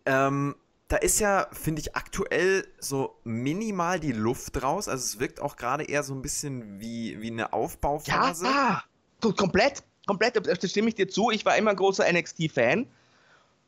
[0.07, 0.55] ähm,
[0.89, 4.89] da ist ja, finde ich, aktuell so minimal die Luft raus.
[4.89, 8.45] Also es wirkt auch gerade eher so ein bisschen wie, wie eine Aufbauphase.
[8.45, 8.85] Ja,
[9.21, 11.31] komplett, komplett, da stimme ich dir zu.
[11.31, 12.87] Ich war immer ein großer NXT-Fan.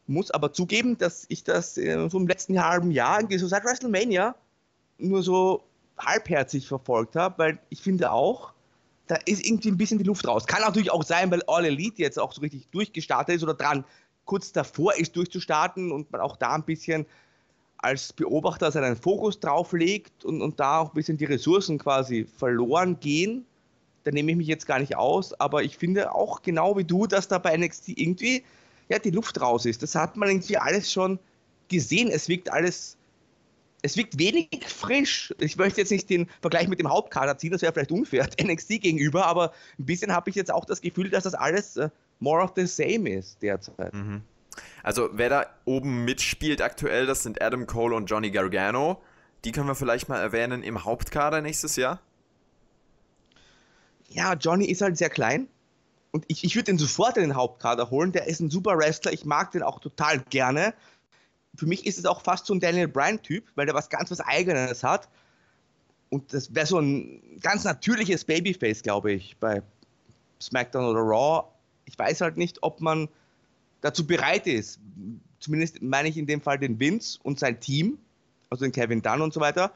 [0.07, 3.65] Muss aber zugeben, dass ich das äh, so im letzten halben Jahr, irgendwie so seit
[3.65, 4.35] WrestleMania,
[4.99, 5.63] nur so
[5.99, 8.52] halbherzig verfolgt habe, weil ich finde auch,
[9.13, 10.47] da ist irgendwie ein bisschen die Luft raus.
[10.47, 13.85] Kann natürlich auch sein, weil All Elite jetzt auch so richtig durchgestartet ist oder dran
[14.25, 17.05] kurz davor ist, durchzustarten und man auch da ein bisschen
[17.77, 22.25] als Beobachter seinen Fokus drauf legt und, und da auch ein bisschen die Ressourcen quasi
[22.25, 23.45] verloren gehen.
[24.05, 27.07] Da nehme ich mich jetzt gar nicht aus, aber ich finde auch genau wie du,
[27.07, 28.45] dass da bei NXT irgendwie
[28.89, 29.83] ja, die Luft raus ist.
[29.83, 31.19] Das hat man irgendwie alles schon
[31.69, 32.09] gesehen.
[32.09, 32.97] Es wirkt alles,
[33.83, 35.35] es wirkt wenig frisch.
[35.39, 38.81] Ich möchte jetzt nicht den Vergleich mit dem Hauptkader ziehen, das wäre vielleicht unfair NXT
[38.81, 41.91] gegenüber, aber ein bisschen habe ich jetzt auch das Gefühl, dass das alles äh,
[42.21, 43.93] more of the same ist derzeit.
[43.93, 44.23] Mhm.
[44.83, 49.01] Also wer da oben mitspielt aktuell, das sind Adam Cole und Johnny Gargano.
[49.45, 52.01] Die können wir vielleicht mal erwähnen im Hauptkader nächstes Jahr.
[54.09, 55.49] Ja, Johnny ist halt sehr klein.
[56.13, 58.13] Und ich, ich würde den sofort in den Hauptkader holen.
[58.13, 59.13] Der ist ein super Wrestler.
[59.13, 60.75] Ich mag den auch total gerne.
[61.57, 64.21] Für mich ist es auch fast so ein Daniel Bryan-Typ, weil der was ganz was
[64.21, 65.09] Eigenes hat.
[66.11, 69.63] Und das wäre so ein ganz natürliches Babyface, glaube ich, bei
[70.41, 71.45] SmackDown oder Raw
[71.85, 73.09] ich weiß halt nicht, ob man
[73.81, 74.81] dazu bereit ist.
[75.41, 77.99] Zumindest meine ich in dem Fall den Vince und sein Team,
[78.51, 79.73] also den Kevin Dunn und so weiter.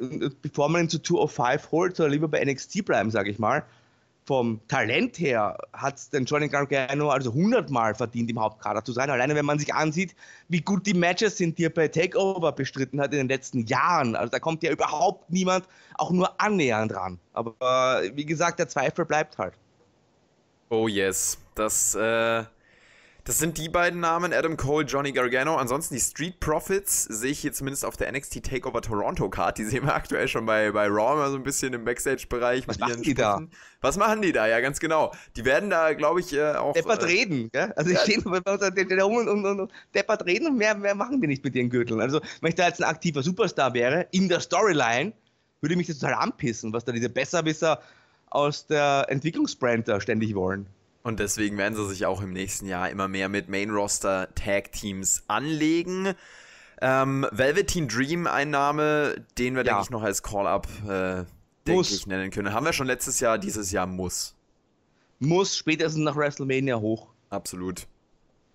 [0.00, 3.38] Äh, bevor man ihn zu 205 holt, soll er lieber bei NXT bleiben, sage ich
[3.38, 3.64] mal.
[4.26, 8.92] Vom Talent her hat es den Johnny Gargano also 100 Mal verdient, im Hauptkader zu
[8.92, 9.10] sein.
[9.10, 10.16] Alleine wenn man sich ansieht,
[10.48, 14.16] wie gut die Matches sind, die er bei Takeover bestritten hat in den letzten Jahren.
[14.16, 17.18] Also da kommt ja überhaupt niemand auch nur annähernd ran.
[17.34, 19.54] Aber wie gesagt, der Zweifel bleibt halt.
[20.70, 22.44] Oh yes, das, äh,
[23.24, 25.56] das sind die beiden Namen, Adam Cole, Johnny Gargano.
[25.56, 29.56] Ansonsten die Street Profits sehe ich hier zumindest auf der NXT Takeover Toronto Card.
[29.56, 32.68] Die sehen wir aktuell schon bei, bei Raw mal so ein bisschen im Backstage-Bereich.
[32.68, 33.16] Was machen die Sprüchen.
[33.16, 33.40] da?
[33.80, 34.46] Was machen die da?
[34.46, 35.12] Ja, ganz genau.
[35.36, 36.74] Die werden da, glaube ich, äh, auch...
[36.74, 37.72] Deppert äh, reden, gell?
[37.76, 38.02] Also ich ja.
[38.02, 41.54] stehe da rum und, und, und deppert reden und mehr, mehr machen die nicht mit
[41.54, 42.02] ihren Gürteln.
[42.02, 45.14] Also wenn ich da jetzt ein aktiver Superstar wäre, in der Storyline,
[45.62, 47.80] würde mich das total anpissen, was da diese Besserwisser
[48.28, 50.66] aus der Entwicklungsbrand da ständig wollen.
[51.04, 56.14] Und deswegen werden sie sich auch im nächsten Jahr immer mehr mit Main-Roster-Tag-Teams anlegen.
[56.80, 59.74] Ähm, Velveteen Dream, ein Name, den wir, ja.
[59.74, 61.24] denke ich, noch als Call-Up, äh,
[61.70, 62.54] ich, nennen können.
[62.54, 64.34] Haben wir schon letztes Jahr, dieses Jahr muss.
[65.18, 67.08] Muss spätestens nach WrestleMania hoch.
[67.28, 67.86] Absolut.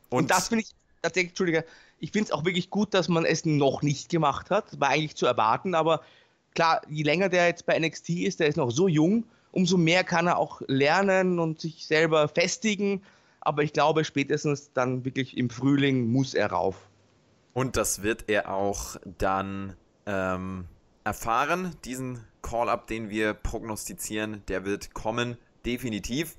[0.10, 0.72] Und, Und das finde ich
[1.04, 1.66] tatsächlich, Entschuldige,
[2.00, 4.80] ich finde es auch wirklich gut, dass man es noch nicht gemacht hat.
[4.80, 6.02] War eigentlich zu erwarten, aber
[6.56, 10.04] klar, je länger der jetzt bei NXT ist, der ist noch so jung umso mehr
[10.04, 13.02] kann er auch lernen und sich selber festigen.
[13.42, 16.90] Aber ich glaube, spätestens dann wirklich im Frühling muss er rauf.
[17.54, 20.66] Und das wird er auch dann ähm,
[21.04, 21.76] erfahren.
[21.86, 26.38] Diesen Call-up, den wir prognostizieren, der wird kommen, definitiv.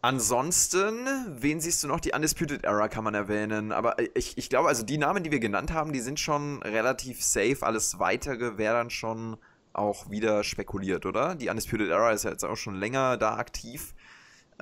[0.00, 1.98] Ansonsten, wen siehst du noch?
[1.98, 3.72] Die Undisputed Era kann man erwähnen.
[3.72, 7.22] Aber ich, ich glaube, also die Namen, die wir genannt haben, die sind schon relativ
[7.22, 7.58] safe.
[7.62, 9.36] Alles weitere wäre dann schon
[9.78, 11.34] auch wieder spekuliert, oder?
[11.34, 13.94] Die Undisputed Era ist ja jetzt auch schon länger da aktiv.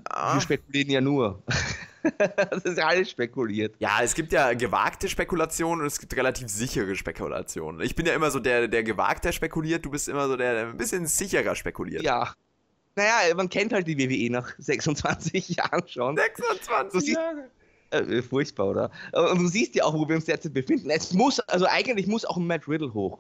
[0.05, 0.35] Ah.
[0.35, 1.43] Wir spekulieren ja nur.
[2.19, 3.75] das ist ja alles spekuliert.
[3.79, 7.81] Ja, es gibt ja gewagte Spekulationen und es gibt relativ sichere Spekulationen.
[7.81, 10.67] Ich bin ja immer so der, der gewagter spekuliert, du bist immer so der, der
[10.69, 12.03] ein bisschen sicherer spekuliert.
[12.03, 12.33] Ja.
[12.95, 16.17] Naja, man kennt halt die WWE nach 26 Jahren schon.
[16.17, 17.51] 26 Jahre.
[17.91, 18.91] Äh, furchtbar, oder?
[19.13, 20.91] Und du siehst ja auch, wo wir uns derzeit befinden.
[20.91, 23.19] Es muss, also eigentlich muss auch ein Matt Riddle hoch.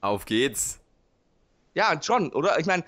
[0.00, 0.80] Auf geht's.
[1.74, 2.58] Ja, schon, oder?
[2.58, 2.84] Ich meine,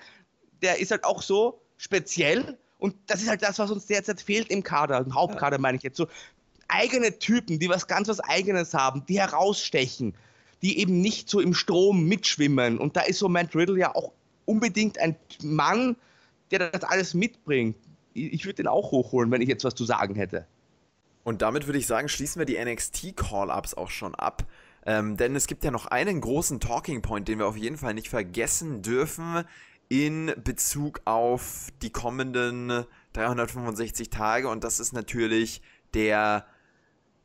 [0.61, 4.49] der ist halt auch so speziell und das ist halt das, was uns derzeit fehlt
[4.49, 5.97] im Kader, im Hauptkader meine ich jetzt.
[5.97, 6.07] So
[6.67, 10.15] eigene Typen, die was ganz was Eigenes haben, die herausstechen,
[10.61, 12.77] die eben nicht so im Strom mitschwimmen.
[12.77, 14.11] Und da ist so Matt Riddle ja auch
[14.45, 15.95] unbedingt ein Mann,
[16.51, 17.77] der das alles mitbringt.
[18.13, 20.45] Ich würde den auch hochholen, wenn ich jetzt was zu sagen hätte.
[21.23, 24.43] Und damit würde ich sagen, schließen wir die NXT-Call-Ups auch schon ab.
[24.85, 27.93] Ähm, denn es gibt ja noch einen großen Talking Point, den wir auf jeden Fall
[27.93, 29.45] nicht vergessen dürfen
[29.89, 34.49] in Bezug auf die kommenden 365 Tage.
[34.49, 35.61] Und das ist natürlich
[35.93, 36.45] der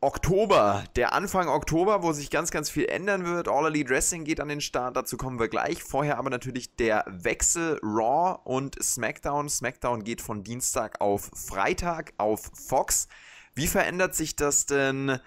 [0.00, 3.48] Oktober, der Anfang Oktober, wo sich ganz, ganz viel ändern wird.
[3.48, 5.82] All Elite Dressing geht an den Start, dazu kommen wir gleich.
[5.82, 9.48] Vorher aber natürlich der Wechsel Raw und SmackDown.
[9.48, 13.08] SmackDown geht von Dienstag auf Freitag auf Fox.
[13.54, 15.18] Wie verändert sich das denn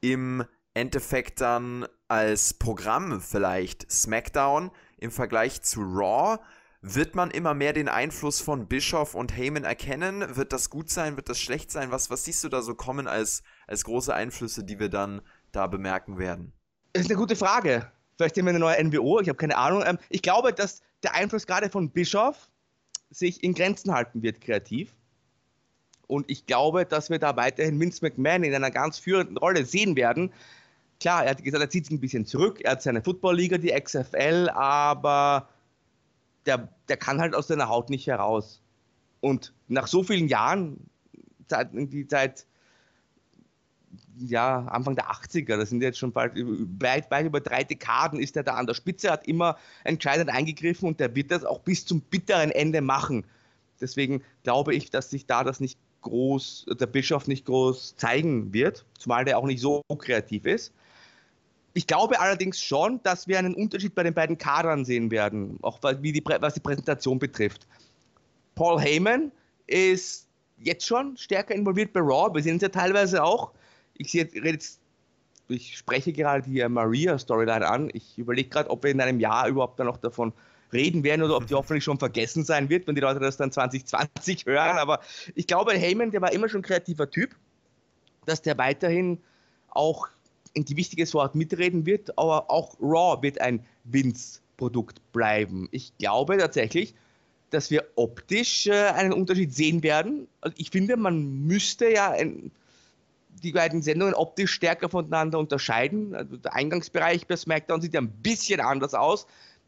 [0.00, 0.44] im
[0.76, 6.38] Endeffekt dann als Programm vielleicht SmackDown im Vergleich zu Raw?
[6.82, 10.36] Wird man immer mehr den Einfluss von Bischoff und Heyman erkennen?
[10.36, 11.16] Wird das gut sein?
[11.16, 11.90] Wird das schlecht sein?
[11.90, 15.66] Was, was siehst du da so kommen als, als große Einflüsse, die wir dann da
[15.66, 16.52] bemerken werden?
[16.92, 17.90] Das ist eine gute Frage.
[18.16, 19.82] Vielleicht sehen wir eine neue NWO, ich habe keine Ahnung.
[19.84, 22.50] Ähm, ich glaube, dass der Einfluss gerade von Bischoff
[23.10, 24.94] sich in Grenzen halten wird, kreativ.
[26.06, 29.96] Und ich glaube, dass wir da weiterhin Vince McMahon in einer ganz führenden Rolle sehen
[29.96, 30.32] werden.
[31.00, 32.60] Klar, er hat gesagt, er zieht sich ein bisschen zurück.
[32.62, 35.48] Er hat seine Football-Liga, die XFL, aber
[36.46, 38.62] der, der kann halt aus seiner Haut nicht heraus.
[39.20, 40.88] Und nach so vielen Jahren,
[41.48, 41.70] seit,
[42.08, 42.46] seit
[44.18, 48.36] ja, Anfang der 80er, das sind jetzt schon bald weit, weit über drei Dekaden, ist
[48.36, 51.84] er da an der Spitze, hat immer entscheidend eingegriffen und der wird das auch bis
[51.84, 53.26] zum bitteren Ende machen.
[53.80, 58.86] Deswegen glaube ich, dass sich da das nicht groß, der Bischof nicht groß zeigen wird,
[58.98, 60.72] zumal der auch nicht so kreativ ist.
[61.76, 65.78] Ich glaube allerdings schon, dass wir einen Unterschied bei den beiden Kadern sehen werden, auch
[66.00, 67.66] wie die, was die Präsentation betrifft.
[68.54, 69.30] Paul Heyman
[69.66, 73.52] ist jetzt schon stärker involviert bei Raw, wir sehen es ja teilweise auch.
[73.92, 74.80] Ich sehe jetzt,
[75.48, 77.90] ich spreche gerade die Maria-Storyline an.
[77.92, 80.32] Ich überlege gerade, ob wir in einem Jahr überhaupt dann noch davon
[80.72, 83.52] reden werden oder ob die hoffentlich schon vergessen sein wird, wenn die Leute das dann
[83.52, 84.78] 2020 hören.
[84.78, 85.00] Aber
[85.34, 87.36] ich glaube, Heyman, der war immer schon ein kreativer Typ,
[88.24, 89.18] dass der weiterhin
[89.68, 90.08] auch
[90.56, 95.68] in die wichtiges Wort mitreden wird, aber auch Raw wird ein Vince-Produkt bleiben.
[95.70, 96.94] Ich glaube tatsächlich,
[97.50, 100.26] dass wir optisch äh, einen Unterschied sehen werden.
[100.40, 102.50] Also ich finde, man müsste ja ein,
[103.42, 106.14] die beiden Sendungen optisch stärker voneinander unterscheiden.
[106.14, 109.26] Also der Eingangsbereich bei SmackDown sieht ja ein bisschen anders aus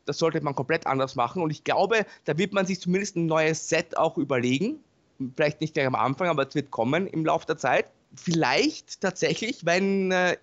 [0.09, 1.42] das sollte man komplett anders machen.
[1.42, 4.81] Und ich glaube, da wird man sich zumindest ein neues Set auch überlegen.
[5.37, 7.90] Vielleicht nicht gleich am Anfang, aber es wird kommen im Laufe der Zeit.
[8.14, 10.38] Vielleicht tatsächlich, wenn, äh,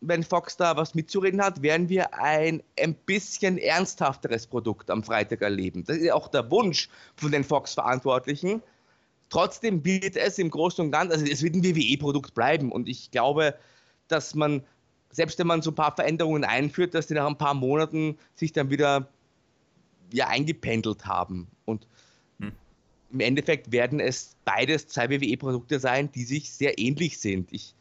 [0.00, 5.42] wenn Fox da was mitzureden hat, werden wir ein ein bisschen ernsthafteres Produkt am Freitag
[5.42, 5.84] erleben.
[5.84, 8.62] Das ist auch der Wunsch von den Fox-Verantwortlichen.
[9.28, 12.72] Trotzdem wird es im Großen und Ganzen, also es wird ein WWE-Produkt bleiben.
[12.72, 13.54] Und ich glaube,
[14.06, 14.62] dass man
[15.10, 18.52] selbst wenn man so ein paar Veränderungen einführt, dass die nach ein paar Monaten sich
[18.52, 19.08] dann wieder
[20.12, 21.48] ja, eingependelt haben.
[21.64, 21.86] Und
[22.40, 22.52] hm.
[23.12, 27.52] im Endeffekt werden es beides zwei WWE-Produkte sein, die sich sehr ähnlich sind.
[27.52, 27.74] Ich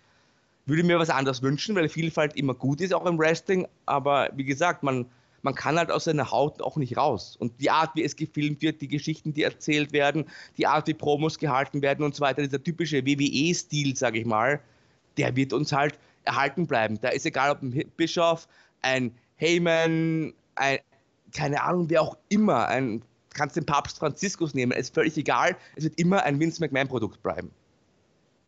[0.68, 3.68] würde mir was anderes wünschen, weil Vielfalt immer gut ist, auch im Wrestling.
[3.86, 5.06] Aber wie gesagt, man,
[5.42, 7.38] man kann halt aus seiner Haut auch nicht raus.
[7.40, 10.26] Und die Art, wie es gefilmt wird, die Geschichten, die erzählt werden,
[10.58, 14.60] die Art, wie Promos gehalten werden und so weiter, dieser typische WWE-Stil, sage ich mal,
[15.18, 17.00] der wird uns halt erhalten bleiben.
[17.02, 18.48] Da ist egal, ob ein Bischof,
[18.82, 20.80] ein Heyman, ein,
[21.34, 23.02] keine Ahnung, wer auch immer, ein,
[23.34, 25.56] kannst den Papst Franziskus nehmen, ist völlig egal.
[25.76, 27.52] Es wird immer ein Vince McMahon-Produkt bleiben.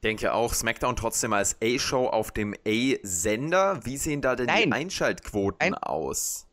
[0.03, 3.81] Denke auch, SmackDown trotzdem als A-Show auf dem A-Sender.
[3.83, 4.69] Wie sehen da denn Nein.
[4.69, 5.73] die Einschaltquoten Nein.
[5.75, 6.47] aus?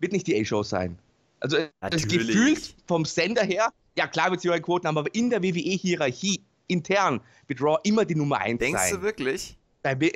[0.00, 0.98] Wird nicht die A-Show sein.
[1.40, 5.30] Also das Gefühl vom Sender her, ja klar wird sie eure Quoten haben, aber in
[5.30, 8.72] der WWE-Hierarchie intern wird Raw immer die Nummer 1 sein.
[8.72, 9.56] Denkst du wirklich?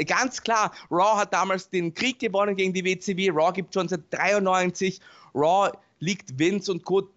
[0.07, 3.31] Ganz klar, Raw hat damals den Krieg gewonnen gegen die WCW.
[3.31, 5.01] Raw gibt schon seit 93.
[5.35, 7.09] Raw liegt Vince und Co.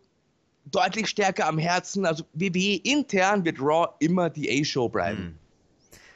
[0.65, 2.05] deutlich stärker am Herzen.
[2.05, 5.23] Also WWE intern wird Raw immer die A-Show bleiben.
[5.23, 5.37] Mhm.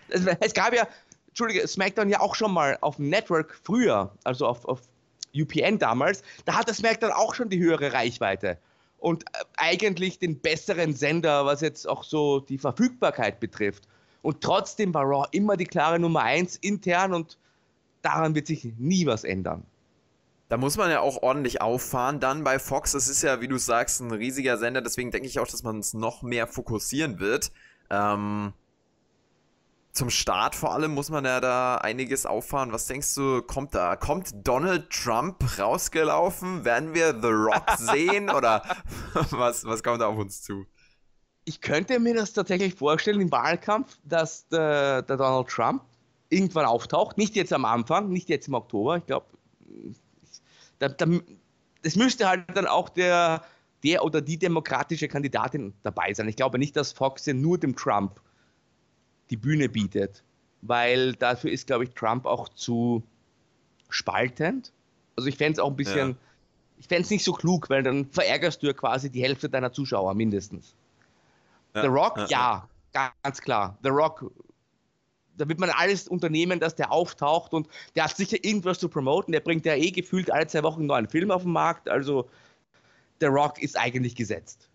[0.10, 0.88] Es, es, gab ja,
[1.28, 4.82] Entschuldige, SmackDown ja auch schon mal auf dem Network früher, also auf, auf
[5.36, 8.58] UPN damals, da hat das SmackDown auch schon die höhere Reichweite
[8.98, 13.88] und äh, eigentlich den besseren Sender, was jetzt auch so die Verfügbarkeit betrifft.
[14.22, 17.38] Und trotzdem war Raw immer die klare Nummer 1 intern und
[18.02, 19.64] daran wird sich nie was ändern.
[20.50, 22.20] Da muss man ja auch ordentlich auffahren.
[22.20, 25.40] Dann bei Fox, es ist ja, wie du sagst, ein riesiger Sender, deswegen denke ich
[25.40, 27.52] auch, dass man es noch mehr fokussieren wird.
[27.92, 28.54] Ähm,
[29.92, 32.72] zum Start vor allem muss man ja da einiges auffahren.
[32.72, 33.96] Was denkst du, kommt da?
[33.96, 36.66] Kommt Donald Trump rausgelaufen?
[36.66, 38.32] Werden wir The Rock sehen?
[38.32, 38.64] Oder
[39.30, 40.66] was, was kommt da auf uns zu?
[41.46, 45.84] Ich könnte mir das tatsächlich vorstellen im Wahlkampf, dass der, der Donald Trump
[46.30, 47.20] irgendwann auftaucht.
[47.20, 48.98] Nicht jetzt am Anfang, nicht jetzt im Oktober.
[48.98, 49.26] Ich glaube,
[50.80, 51.06] da, da,
[51.84, 53.44] das müsste halt dann auch der,
[53.84, 56.28] der oder die demokratische Kandidatin dabei sein.
[56.28, 58.20] Ich glaube nicht, dass Fox nur dem Trump
[59.30, 60.24] die Bühne bietet,
[60.62, 63.04] weil dafür ist, glaube ich, Trump auch zu
[63.90, 64.72] spaltend.
[65.16, 66.16] Also ich fände es auch ein bisschen, ja.
[66.78, 69.72] ich fände es nicht so klug, weil dann verärgerst du ja quasi die Hälfte deiner
[69.72, 70.76] Zuschauer mindestens.
[71.76, 73.78] Ja, The Rock, ja, ja, ganz klar.
[73.84, 74.32] The Rock,
[75.40, 79.32] da wird man alles unternehmen, dass der auftaucht und der hat sicher irgendwas zu promoten.
[79.32, 81.90] Der bringt ja eh gefühlt alle zwei Wochen einen neuen Film auf den Markt.
[81.90, 82.30] Also
[83.20, 84.70] The Rock ist eigentlich gesetzt.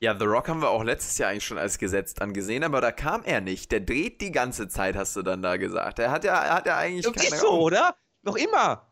[0.00, 2.90] Ja, The Rock haben wir auch letztes Jahr eigentlich schon als gesetzt angesehen, aber da
[2.90, 3.70] kam er nicht.
[3.70, 5.98] Der dreht die ganze Zeit, hast du dann da gesagt.
[5.98, 7.94] Er hat ja, er hat ja eigentlich das keine ist so, oder?
[8.22, 8.86] Noch immer.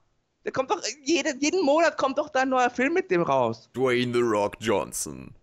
[0.44, 3.70] Der kommt doch, jede, jeden Monat kommt doch da ein neuer Film mit dem raus.
[3.74, 5.34] Dwayne The Rock Johnson.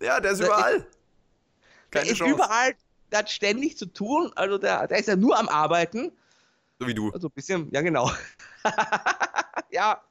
[0.00, 0.74] Ja, der ist der überall.
[0.76, 0.86] Ist,
[1.90, 2.24] keine der Chance.
[2.24, 2.74] ist überall,
[3.12, 6.10] der hat ständig zu tun, also der, der ist ja nur am Arbeiten.
[6.80, 7.10] So wie du.
[7.10, 8.10] Also ein bisschen, ja genau.
[9.70, 10.02] ja,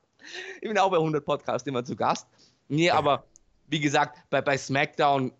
[0.62, 2.28] ich bin auch bei 100 Podcasts immer zu Gast.
[2.70, 3.26] Nee, aber
[3.68, 5.34] wie gesagt, bei, bei SmackDown,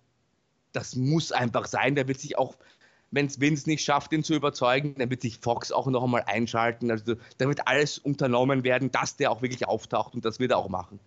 [0.74, 1.96] das muss einfach sein.
[1.96, 2.58] Da wird sich auch,
[3.12, 6.24] wenn es Vince nicht schafft, ihn zu überzeugen, dann wird sich Fox auch noch einmal
[6.26, 6.90] einschalten.
[6.92, 10.58] Also da wird alles unternommen werden, dass der auch wirklich auftaucht und das wird er
[10.58, 11.00] auch machen.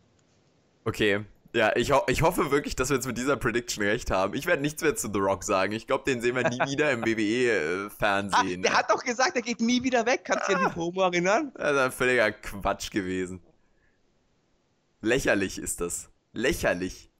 [0.85, 1.25] Okay.
[1.55, 4.35] Ja, ich, ho ich hoffe wirklich, dass wir jetzt mit dieser Prediction recht haben.
[4.35, 5.73] Ich werde nichts mehr zu The Rock sagen.
[5.73, 8.61] Ich glaube, den sehen wir nie wieder im WWE-Fernsehen.
[8.61, 10.23] Ah, der hat doch gesagt, er geht nie wieder weg.
[10.25, 10.57] Kannst du ah.
[10.57, 11.53] dich an die Promo erinnern?
[11.55, 13.41] Das ist ein völliger Quatsch gewesen.
[15.01, 16.11] Lächerlich ist das.
[16.33, 17.13] Lächerlich.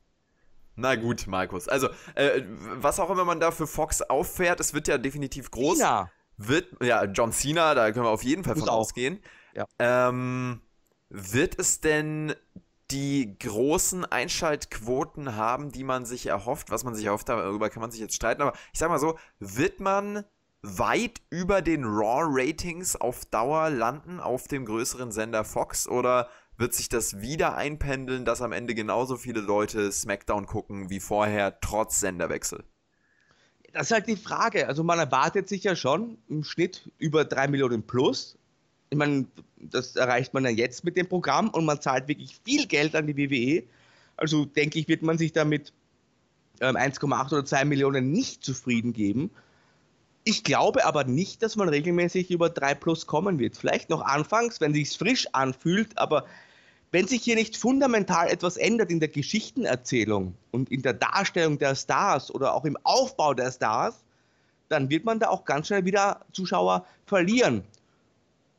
[0.75, 1.69] Na gut, Markus.
[1.69, 5.79] Also, äh, was auch immer man da für Fox auffährt, es wird ja definitiv groß.
[5.79, 6.11] Cena.
[6.39, 8.79] Wird, ja, John Cena, da können wir auf jeden Fall Muss von auch.
[8.79, 9.21] ausgehen.
[9.55, 9.67] Ja.
[9.79, 10.61] Ähm,
[11.09, 12.35] wird es denn
[12.91, 16.71] die großen Einschaltquoten haben, die man sich erhofft?
[16.71, 19.19] Was man sich erhofft, darüber kann man sich jetzt streiten, aber ich sag mal so,
[19.39, 20.25] wird man
[20.63, 26.89] weit über den Raw-Ratings auf Dauer landen auf dem größeren Sender Fox oder wird sich
[26.89, 32.65] das wieder einpendeln, dass am Ende genauso viele Leute SmackDown gucken wie vorher, trotz Senderwechsel?
[33.73, 34.69] Das ist halt die Frage.
[34.69, 38.39] Also man erwartet sich ja schon im Schnitt über 3 Millionen plus.
[38.91, 42.67] Ich meine, das erreicht man ja jetzt mit dem Programm und man zahlt wirklich viel
[42.67, 43.65] Geld an die WWE.
[44.17, 45.73] Also denke ich, wird man sich damit
[46.61, 49.31] ähm, 1,8 oder 2 Millionen nicht zufrieden geben.
[50.25, 53.57] Ich glaube aber nicht, dass man regelmäßig über 3 plus kommen wird.
[53.57, 56.25] Vielleicht noch anfangs, wenn sich frisch anfühlt, aber
[56.93, 61.75] wenn sich hier nicht fundamental etwas ändert in der Geschichtenerzählung und in der Darstellung der
[61.75, 64.05] Stars oder auch im Aufbau der Stars,
[64.69, 67.65] dann wird man da auch ganz schnell wieder Zuschauer verlieren.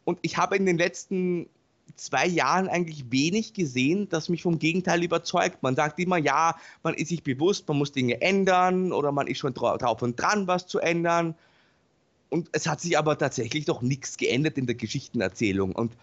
[0.05, 1.49] Und ich habe in den letzten
[1.95, 5.61] zwei Jahren eigentlich wenig gesehen, das mich vom Gegenteil überzeugt.
[5.61, 9.39] Man sagt immer, ja, man ist sich bewusst, man muss Dinge ändern oder man ist
[9.39, 11.35] schon drauf und dran, was zu ändern.
[12.29, 15.73] Und es hat sich aber tatsächlich doch nichts geändert in der Geschichtenerzählung.
[15.73, 15.93] Und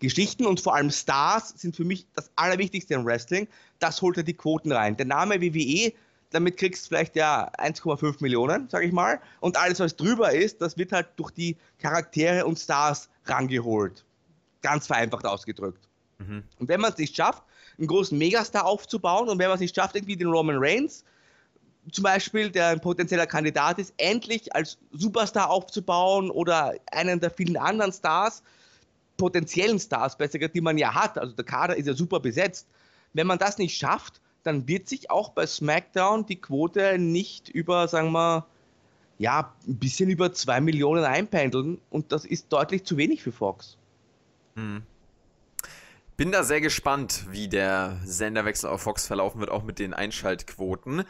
[0.00, 3.48] Geschichten und vor allem Stars sind für mich das Allerwichtigste im Wrestling.
[3.78, 4.96] Das holt er die Quoten rein.
[4.96, 5.92] Der Name WWE,
[6.32, 9.20] damit kriegst du vielleicht ja 1,5 Millionen, sag ich mal.
[9.40, 14.04] Und alles, was drüber ist, das wird halt durch die Charaktere und Stars rangeholt.
[14.62, 15.88] Ganz vereinfacht ausgedrückt.
[16.18, 16.42] Mhm.
[16.58, 17.42] Und wenn man es nicht schafft,
[17.78, 21.04] einen großen Megastar aufzubauen und wenn man es nicht schafft, irgendwie den Roman Reigns
[21.90, 27.56] zum Beispiel, der ein potenzieller Kandidat ist, endlich als Superstar aufzubauen oder einen der vielen
[27.56, 28.42] anderen Stars,
[29.16, 32.68] potenziellen Stars, besser gesagt, die man ja hat, also der Kader ist ja super besetzt,
[33.14, 37.88] wenn man das nicht schafft, dann wird sich auch bei SmackDown die Quote nicht über,
[37.88, 38.46] sagen wir,
[39.18, 43.76] ja, ein bisschen über 2 Millionen einpendeln und das ist deutlich zu wenig für Fox.
[44.56, 44.82] Hm.
[46.16, 51.04] Bin da sehr gespannt, wie der Senderwechsel auf Fox verlaufen wird, auch mit den Einschaltquoten.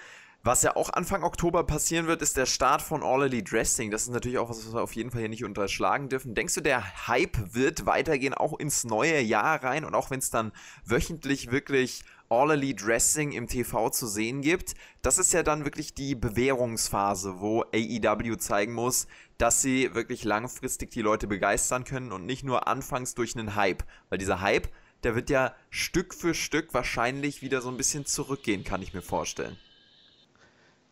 [0.44, 3.92] Was ja auch Anfang Oktober passieren wird, ist der Start von All Elite Wrestling.
[3.92, 6.34] Das ist natürlich auch was, was wir auf jeden Fall hier nicht unterschlagen dürfen.
[6.34, 9.84] Denkst du, der Hype wird weitergehen, auch ins neue Jahr rein?
[9.84, 10.50] Und auch wenn es dann
[10.84, 12.02] wöchentlich wirklich
[12.32, 14.74] All Elite Wrestling im TV zu sehen gibt.
[15.02, 19.06] Das ist ja dann wirklich die Bewährungsphase, wo AEW zeigen muss,
[19.36, 23.84] dass sie wirklich langfristig die Leute begeistern können und nicht nur anfangs durch einen Hype.
[24.08, 24.68] Weil dieser Hype,
[25.02, 29.02] der wird ja Stück für Stück wahrscheinlich wieder so ein bisschen zurückgehen, kann ich mir
[29.02, 29.58] vorstellen.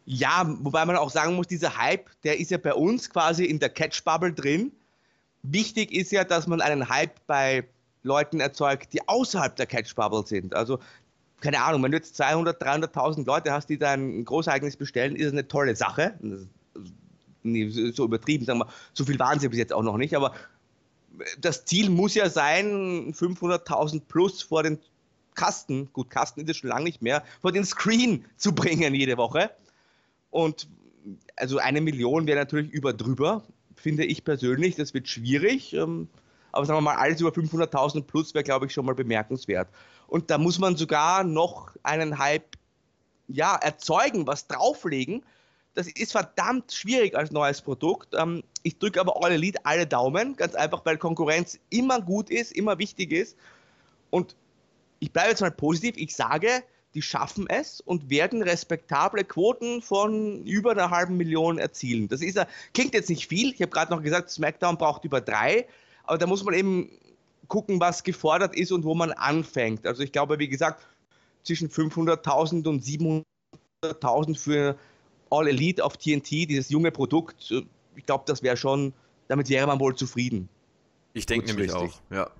[0.05, 3.61] Ja, wobei man auch sagen muss, dieser Hype, der ist ja bei uns quasi in
[3.61, 4.73] der Catch-Bubble drin.
[5.43, 7.67] Wichtig ist ja, dass man einen Hype bei
[8.03, 10.55] Leuten erzeugt, die außerhalb der Catch-Bubble sind.
[10.55, 10.79] Also
[11.41, 15.33] keine Ahnung, wenn du jetzt 200, 300.000 Leute hast, die dein Großereignis bestellen, ist das
[15.33, 16.15] eine tolle Sache.
[17.43, 20.35] Nee, so übertrieben, sagen wir, so viel waren sie bis jetzt auch noch nicht, aber
[21.39, 24.79] das Ziel muss ja sein, 500.000 plus vor den
[25.35, 29.17] Kasten, gut, Kasten ist es schon lange nicht mehr, vor den Screen zu bringen jede
[29.17, 29.51] Woche.
[30.31, 30.69] Und
[31.37, 33.43] also eine Million wäre natürlich über drüber,
[33.75, 34.77] finde ich persönlich.
[34.77, 35.73] Das wird schwierig.
[35.73, 36.09] Ähm,
[36.53, 39.69] aber sagen wir mal, alles über 500.000 plus wäre, glaube ich, schon mal bemerkenswert.
[40.11, 42.57] Und da muss man sogar noch einen Hype
[43.29, 45.23] ja, erzeugen, was drauflegen.
[45.75, 48.15] Das ist verdammt schwierig als neues Produkt.
[48.19, 52.51] Ähm, ich drücke aber All Elite alle Daumen, ganz einfach, weil Konkurrenz immer gut ist,
[52.53, 53.37] immer wichtig ist.
[54.11, 54.35] Und
[54.99, 55.97] ich bleibe jetzt mal positiv.
[55.97, 62.09] Ich sage, die schaffen es und werden respektable Quoten von über einer halben Million erzielen.
[62.09, 62.37] Das ist,
[62.75, 63.53] klingt jetzt nicht viel.
[63.53, 65.69] Ich habe gerade noch gesagt, SmackDown braucht über drei,
[66.03, 66.91] aber da muss man eben
[67.51, 69.87] gucken, was gefordert ist und wo man anfängt.
[69.87, 70.87] Also ich glaube, wie gesagt,
[71.43, 74.79] zwischen 500.000 und 700.000 für
[75.29, 77.53] All Elite auf TNT, dieses junge Produkt,
[77.97, 78.95] ich glaube, das wäre schon,
[79.29, 80.49] damit wäre man wohl zufrieden.
[81.13, 82.31] Ich denke nämlich auch, ja.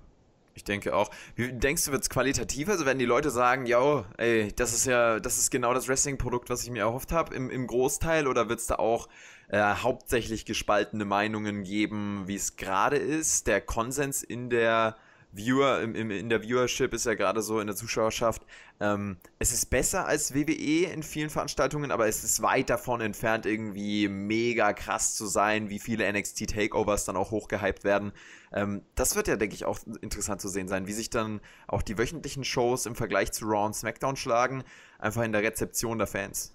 [0.53, 1.09] Ich denke auch.
[1.35, 2.73] Wie denkst du, wird es qualitativer?
[2.73, 6.49] Also wenn die Leute sagen, ja, ey, das ist ja, das ist genau das Wrestling-Produkt,
[6.49, 9.07] was ich mir erhofft habe, im, im Großteil, oder wird es da auch
[9.49, 13.47] äh, hauptsächlich gespaltene Meinungen geben, wie es gerade ist?
[13.47, 14.97] Der Konsens in der
[15.31, 18.45] Viewer, im, im, in der Viewership ist ja gerade so in der Zuschauerschaft,
[18.79, 23.45] ähm, es ist besser als WWE in vielen Veranstaltungen, aber es ist weit davon entfernt,
[23.45, 28.11] irgendwie mega krass zu sein, wie viele NXT Takeovers dann auch hochgehypt werden.
[28.51, 31.81] Ähm, das wird ja, denke ich, auch interessant zu sehen sein, wie sich dann auch
[31.81, 34.63] die wöchentlichen Shows im Vergleich zu Raw und SmackDown schlagen,
[34.99, 36.53] einfach in der Rezeption der Fans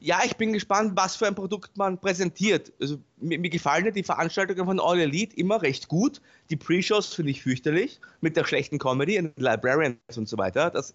[0.00, 2.72] ja, ich bin gespannt, was für ein Produkt man präsentiert.
[2.80, 6.20] Also mir, mir gefallen die Veranstaltungen von All Elite immer recht gut.
[6.50, 10.70] Die Pre-Shows finde ich fürchterlich mit der schlechten Comedy und Librarians und so weiter.
[10.70, 10.94] Das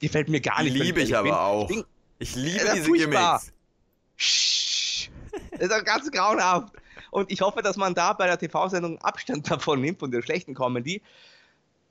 [0.00, 0.76] gefällt mir gar nicht.
[0.76, 1.34] Liebe ich, ich aber bin.
[1.34, 1.70] auch.
[1.70, 1.84] Ich, bin,
[2.18, 3.40] ich liebe diese furchtbar.
[3.40, 5.10] Gimmicks.
[5.58, 6.74] Das ist ganz grauenhaft.
[7.10, 10.54] Und ich hoffe, dass man da bei der TV-Sendung Abstand davon nimmt, von der schlechten
[10.54, 11.02] Comedy.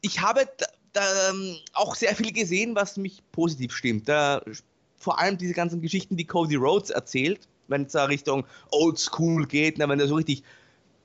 [0.02, 4.08] Ich habe da, da, ähm, auch sehr viel gesehen, was mich positiv stimmt.
[4.08, 4.42] Da
[5.00, 9.48] vor allem diese ganzen Geschichten, die Cody Rhodes erzählt, wenn es da Richtung Old School
[9.48, 10.44] geht, na, wenn da so richtig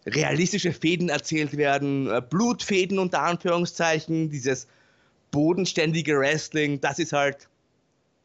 [0.07, 4.67] realistische Fäden erzählt werden, äh, Blutfäden unter Anführungszeichen, dieses
[5.31, 7.49] bodenständige Wrestling, das ist halt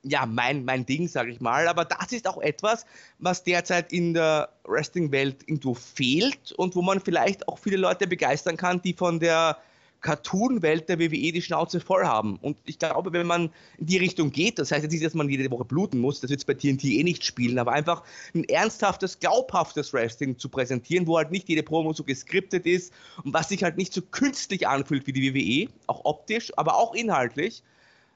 [0.03, 1.67] ja mein, mein Ding, sage ich mal.
[1.67, 2.85] Aber das ist auch etwas,
[3.17, 8.57] was derzeit in der Wrestling-Welt irgendwo fehlt und wo man vielleicht auch viele Leute begeistern
[8.57, 9.57] kann, die von der
[10.01, 12.37] Cartoon-Welt der WWE die Schnauze voll haben.
[12.37, 15.27] Und ich glaube, wenn man in die Richtung geht, das heißt jetzt nicht, dass man
[15.27, 18.45] jede Woche bluten muss, das wird es bei TNT eh nicht spielen, aber einfach ein
[18.45, 22.93] ernsthaftes, glaubhaftes Wrestling zu präsentieren, wo halt nicht jede Promo so geskriptet ist
[23.23, 26.95] und was sich halt nicht so künstlich anfühlt wie die WWE, auch optisch, aber auch
[26.95, 27.63] inhaltlich.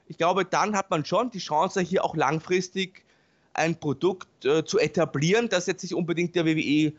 [0.08, 3.04] Ich glaube, dann hat man schon die Chance, hier auch langfristig
[3.54, 6.92] ein Produkt äh, zu etablieren, das jetzt nicht unbedingt der WWE,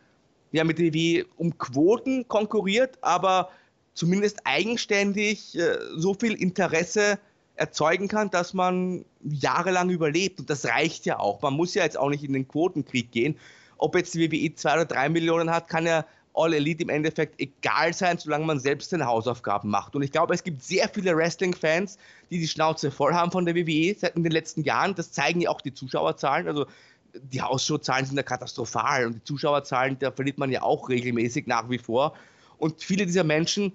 [0.52, 3.50] ja, mit der WWE um Quoten konkurriert, aber
[3.96, 7.18] zumindest eigenständig äh, so viel Interesse
[7.56, 10.40] erzeugen kann, dass man jahrelang überlebt.
[10.40, 11.42] Und das reicht ja auch.
[11.42, 13.38] Man muss ja jetzt auch nicht in den Quotenkrieg gehen.
[13.78, 16.06] Ob jetzt die WWE zwei oder drei Millionen hat, kann ja
[16.38, 19.96] All Elite im Endeffekt egal sein, solange man selbst seine Hausaufgaben macht.
[19.96, 21.98] Und ich glaube, es gibt sehr viele Wrestling-Fans,
[22.30, 24.96] die die Schnauze voll haben von der WWE seit in den letzten Jahren.
[24.96, 26.50] Das zeigen ja auch die Zuschauerzahlen.
[26.50, 26.66] Also
[27.14, 31.70] die Hausshow-Zahlen sind ja katastrophal und die Zuschauerzahlen, da verliert man ja auch regelmäßig nach
[31.70, 32.14] wie vor.
[32.58, 33.74] Und viele dieser Menschen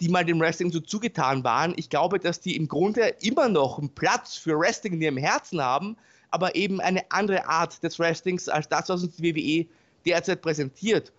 [0.00, 3.78] die mal dem Wrestling so zugetan waren, ich glaube, dass die im Grunde immer noch
[3.78, 5.96] einen Platz für Wrestling in ihrem Herzen haben,
[6.30, 9.66] aber eben eine andere Art des Wrestlings als das, was uns die WWE
[10.04, 11.12] derzeit präsentiert.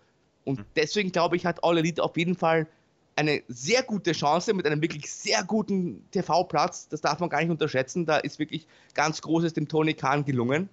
[0.44, 0.66] Und hm.
[0.76, 2.68] deswegen glaube ich, hat All Elite auf jeden Fall
[3.16, 6.90] eine sehr gute Chance mit einem wirklich sehr guten TV-Platz.
[6.90, 8.06] Das darf man gar nicht unterschätzen.
[8.06, 10.70] Da ist wirklich ganz Großes dem Tony Khan gelungen.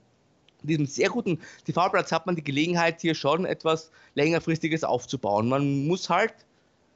[0.63, 5.49] In diesem sehr guten TV-Platz hat man die Gelegenheit, hier schon etwas längerfristiges aufzubauen.
[5.49, 6.35] Man muss halt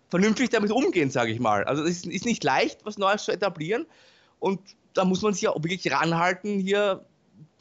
[0.09, 1.65] vernünftig damit umgehen, sage ich mal.
[1.65, 3.87] Also es ist, nicht leicht, was Neues zu etablieren
[4.39, 4.61] und
[4.95, 7.05] da muss man sich ja wirklich ranhalten, hier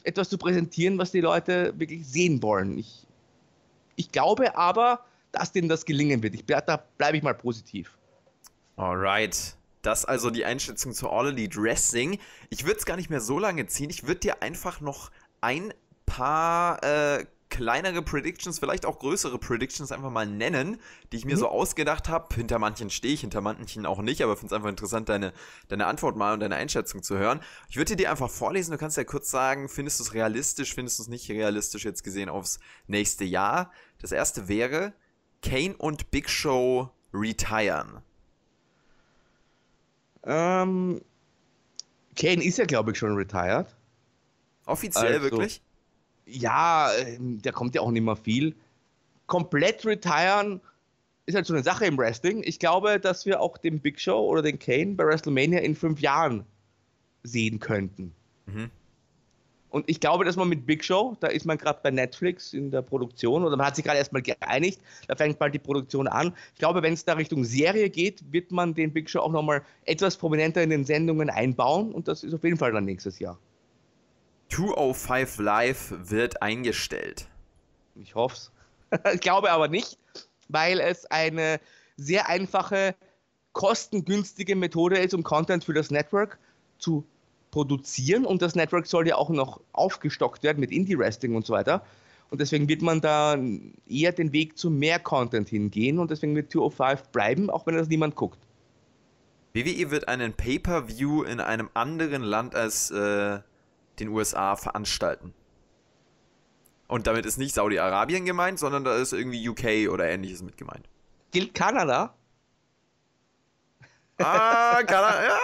[0.04, 2.78] etwas zu präsentieren, was die Leute wirklich sehen wollen.
[2.78, 3.06] Ich,
[3.96, 6.34] ich glaube aber, dass denen das gelingen wird.
[6.34, 7.96] Ich, da bleibe ich mal positiv.
[8.76, 9.56] Alright.
[9.82, 12.18] Das also die Einschätzung zu All Elite Wrestling.
[12.50, 13.90] Ich würde es gar nicht mehr so lange ziehen.
[13.90, 15.72] Ich würde dir einfach noch ein
[16.06, 20.80] paar äh, kleinere Predictions, vielleicht auch größere Predictions einfach mal nennen,
[21.10, 21.40] die ich mir mhm.
[21.40, 22.34] so ausgedacht habe.
[22.34, 25.32] Hinter manchen stehe ich, hinter manchen auch nicht, aber finde es einfach interessant, deine,
[25.68, 27.40] deine Antwort mal und deine Einschätzung zu hören.
[27.68, 30.98] Ich würde dir einfach vorlesen, du kannst ja kurz sagen, findest du es realistisch, findest
[30.98, 33.72] du es nicht realistisch jetzt gesehen aufs nächste Jahr.
[34.00, 34.92] Das erste wäre,
[35.42, 38.02] Kane und Big Show retiren.
[40.24, 41.00] Ähm,
[42.16, 43.76] Kane ist ja, glaube ich, schon retired.
[44.66, 45.62] Offiziell also, wirklich?
[46.26, 48.54] Ja, ähm, der kommt ja auch nicht mehr viel.
[49.26, 50.60] Komplett retiren
[51.26, 52.42] ist halt so eine Sache im Wrestling.
[52.44, 56.00] Ich glaube, dass wir auch den Big Show oder den Kane bei WrestleMania in fünf
[56.00, 56.44] Jahren
[57.24, 58.12] sehen könnten.
[58.46, 58.70] Mhm.
[59.70, 62.70] Und ich glaube, dass man mit Big Show, da ist man gerade bei Netflix in
[62.70, 66.32] der Produktion oder man hat sich gerade erstmal geeinigt, da fängt bald die Produktion an.
[66.54, 69.62] Ich glaube, wenn es da Richtung Serie geht, wird man den Big Show auch nochmal
[69.84, 73.38] etwas prominenter in den Sendungen einbauen und das ist auf jeden Fall dann nächstes Jahr.
[74.50, 77.28] 205 Live wird eingestellt.
[78.00, 78.52] Ich hoffe es.
[79.14, 79.98] ich glaube aber nicht,
[80.48, 81.60] weil es eine
[81.96, 82.94] sehr einfache,
[83.52, 86.38] kostengünstige Methode ist, um Content für das Network
[86.78, 87.04] zu
[87.50, 88.26] produzieren.
[88.26, 91.84] Und das Network soll ja auch noch aufgestockt werden mit Indie-Wrestling und so weiter.
[92.28, 93.38] Und deswegen wird man da
[93.88, 97.88] eher den Weg zu mehr Content hingehen und deswegen wird 205 bleiben, auch wenn das
[97.88, 98.38] niemand guckt.
[99.54, 103.38] WWE wird einen Pay-Per-View in einem anderen Land als äh,
[103.98, 105.34] den USA veranstalten.
[106.88, 110.88] Und damit ist nicht Saudi-Arabien gemeint, sondern da ist irgendwie UK oder ähnliches mit gemeint.
[111.32, 112.14] Gilt Kanada?
[114.18, 115.38] Ah, Kanada, ja.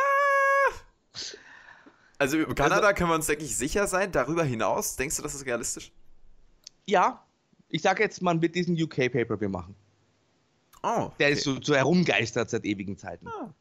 [2.18, 4.12] Also über Kanada also, können wir uns, denke ich, sicher sein.
[4.12, 5.92] Darüber hinaus, denkst du, das ist realistisch?
[6.86, 7.26] Ja.
[7.68, 9.74] Ich sage jetzt, man wird diesen UK-Paper machen.
[10.82, 11.06] Oh.
[11.06, 11.14] Okay.
[11.18, 13.26] Der ist so, so herumgeistert seit ewigen Zeiten.
[13.26, 13.52] Ah.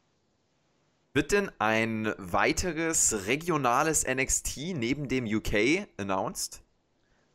[1.13, 6.61] Wird denn ein weiteres regionales NXT neben dem UK announced?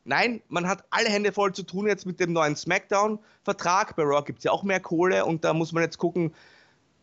[0.03, 3.95] Nein, man hat alle Hände voll zu tun jetzt mit dem neuen SmackDown-Vertrag.
[3.95, 6.33] Bei Raw gibt es ja auch mehr Kohle und da muss man jetzt gucken,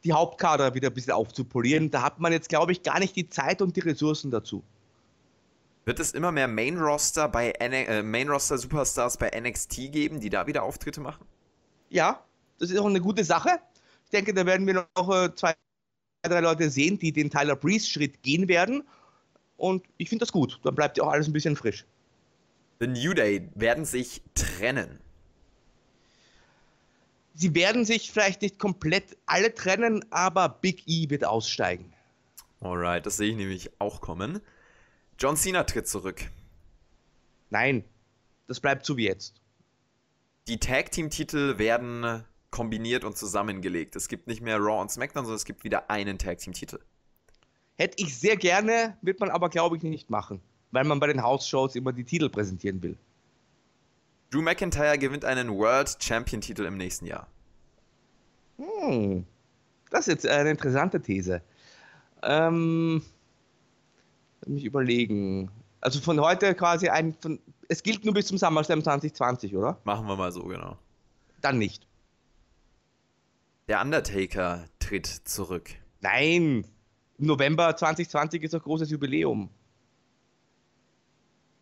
[0.03, 1.93] die Hauptkader wieder ein bisschen aufzupolieren.
[1.93, 4.65] Da hat man jetzt, glaube ich, gar nicht die Zeit und die Ressourcen dazu.
[5.85, 11.01] Wird es immer mehr Main-Roster bei äh, Main-Roster-Superstars bei NXT geben, die da wieder Auftritte
[11.01, 11.25] machen?
[11.89, 12.25] Ja,
[12.59, 13.61] das ist auch eine gute Sache.
[14.07, 15.55] Ich denke, da werden wir noch äh, zwei
[16.29, 18.83] drei Leute sehen, die den Tyler Breeze-Schritt gehen werden.
[19.57, 20.59] Und ich finde das gut.
[20.65, 21.85] Dann bleibt ja auch alles ein bisschen frisch.
[22.81, 24.99] The New Day werden sich trennen.
[27.35, 31.93] Sie werden sich vielleicht nicht komplett alle trennen, aber Big E wird aussteigen.
[32.61, 34.41] Alright, das sehe ich nämlich auch kommen.
[35.19, 36.31] John Cena tritt zurück.
[37.51, 37.85] Nein,
[38.47, 39.41] das bleibt so wie jetzt.
[40.49, 42.25] Die Tag Team Titel werden
[42.55, 43.97] kombiniert und zusammengelegt.
[43.97, 46.79] Es gibt nicht mehr Raw und SmackDown, sondern es gibt wieder einen Tag Team Titel.
[47.75, 50.41] Hätte ich sehr gerne, wird man aber glaube ich nicht machen,
[50.71, 52.97] weil man bei den House-Shows immer die Titel präsentieren will.
[54.31, 57.27] Drew McIntyre gewinnt einen World Champion Titel im nächsten Jahr.
[58.59, 59.27] Hm,
[59.91, 61.43] das ist jetzt eine interessante These.
[62.23, 63.03] Ähm,
[64.47, 65.51] mich überlegen.
[65.81, 69.77] Also von heute quasi ein, von, es gilt nur bis zum SummerSlam 2020, oder?
[69.83, 70.79] Machen wir mal so, genau.
[71.41, 71.85] Dann nicht.
[73.69, 75.71] Der Undertaker tritt zurück.
[76.01, 76.67] Nein,
[77.19, 79.49] im November 2020 ist ein großes Jubiläum.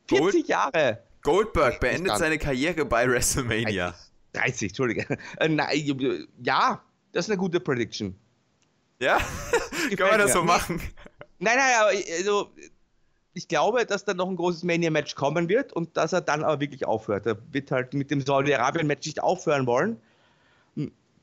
[0.08, 1.02] 40 Gold Jahre.
[1.22, 3.94] Goldberg beendet seine Karriere bei WrestleMania.
[4.32, 5.18] 30, Entschuldige.
[5.38, 6.82] Äh, nein, ja,
[7.12, 8.16] das ist eine gute Prediction.
[8.98, 9.18] Ja?
[9.96, 10.80] Kann man das so machen?
[11.38, 12.52] Nein, nein, aber also,
[13.34, 16.60] ich glaube, dass da noch ein großes Mania-Match kommen wird und dass er dann aber
[16.60, 17.26] wirklich aufhört.
[17.26, 20.00] Er wird halt mit dem Saudi-Arabien-Match nicht aufhören wollen.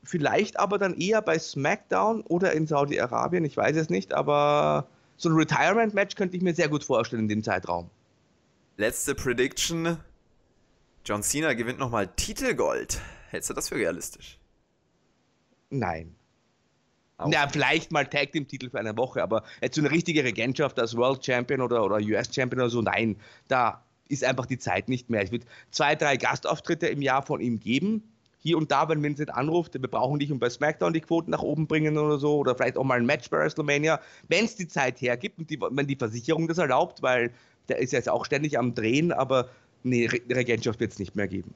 [0.02, 5.28] Vielleicht aber dann eher bei SmackDown oder in Saudi-Arabien, ich weiß es nicht, aber so
[5.28, 7.90] ein Retirement-Match könnte ich mir sehr gut vorstellen in dem Zeitraum.
[8.78, 9.98] Letzte Prediction.
[11.04, 13.00] John Cena gewinnt nochmal Titelgold.
[13.28, 14.38] Hältst du das für realistisch?
[15.68, 16.14] Nein.
[17.18, 17.30] Auch.
[17.30, 20.78] Ja, vielleicht mal Tag Team Titel für eine Woche, aber jetzt so eine richtige Regentschaft
[20.78, 23.16] als World Champion oder, oder US Champion oder so, nein,
[23.48, 25.22] da ist einfach die Zeit nicht mehr.
[25.22, 28.02] Es wird zwei, drei Gastauftritte im Jahr von ihm geben
[28.40, 31.42] hier und da, wenn Vincent anruft, wir brauchen dich und bei SmackDown die Quoten nach
[31.42, 34.66] oben bringen oder so, oder vielleicht auch mal ein Match bei WrestleMania, wenn es die
[34.66, 37.32] Zeit hergibt und die, wenn die Versicherung das erlaubt, weil
[37.68, 39.48] der ist jetzt auch ständig am Drehen, aber
[39.82, 41.54] nee, Re Regentschaft wird es nicht mehr geben.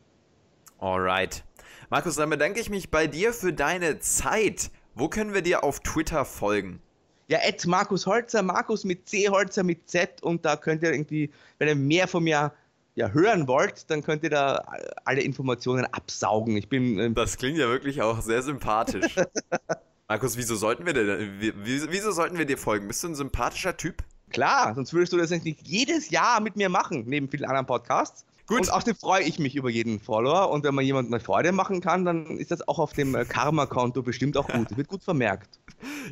[0.79, 1.45] Alright.
[1.91, 4.71] Markus, dann bedanke ich mich bei dir für deine Zeit.
[4.95, 6.81] Wo können wir dir auf Twitter folgen?
[7.29, 11.31] Ja, Ed Markus Holzer, Markus mit C, Holzer mit Z und da könnt ihr irgendwie,
[11.59, 12.53] wenn ihr mehr von mir
[12.95, 14.65] ja, hören wollt, dann könnt ihr da
[15.05, 16.57] alle Informationen absaugen.
[16.57, 16.99] Ich bin.
[16.99, 19.17] Ähm das klingt ja wirklich auch sehr sympathisch.
[20.09, 22.89] Markus, wieso sollten wir dir, wieso sollten wir dir folgen?
[22.89, 24.05] Bist du ein sympathischer Typ?
[24.31, 28.25] Klar, sonst würdest du das nicht jedes Jahr mit mir machen, neben vielen anderen Podcasts.
[28.47, 28.61] Gut.
[28.61, 30.51] Und außerdem freue ich mich über jeden Follower.
[30.51, 33.25] Und wenn man jemandem eine Freude machen kann, dann ist das auch auf dem äh,
[33.25, 34.69] Karma-Konto bestimmt auch gut.
[34.77, 35.59] Wird gut vermerkt.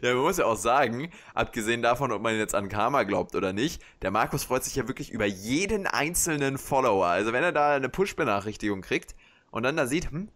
[0.01, 3.53] Ja, man muss ja auch sagen, abgesehen davon, ob man jetzt an Karma glaubt oder
[3.53, 7.07] nicht, der Markus freut sich ja wirklich über jeden einzelnen Follower.
[7.07, 9.15] Also wenn er da eine Push-Benachrichtigung kriegt
[9.51, 10.29] und dann da sieht, hm,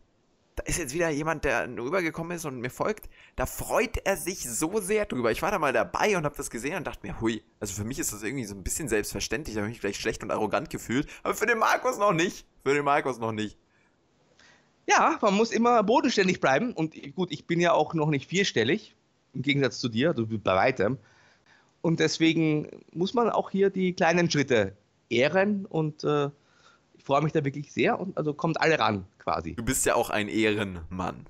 [0.56, 3.10] da ist jetzt wieder jemand, der rübergekommen ist und mir folgt.
[3.36, 5.30] Da freut er sich so sehr drüber.
[5.30, 7.84] Ich war da mal dabei und habe das gesehen und dachte mir, hui, also für
[7.84, 9.54] mich ist das irgendwie so ein bisschen selbstverständlich.
[9.54, 11.08] Da habe ich mich vielleicht schlecht und arrogant gefühlt.
[11.22, 12.46] Aber für den Markus noch nicht.
[12.64, 13.58] Für den Markus noch nicht.
[14.86, 16.72] Ja, man muss immer bodenständig bleiben.
[16.72, 18.95] Und gut, ich bin ja auch noch nicht vierstellig.
[19.36, 20.96] Im Gegensatz zu dir, du bei weitem.
[21.82, 24.72] Und deswegen muss man auch hier die kleinen Schritte
[25.10, 26.30] ehren und äh,
[27.04, 29.54] freue mich da wirklich sehr und also kommt alle ran quasi.
[29.54, 31.26] Du bist ja auch ein Ehrenmann.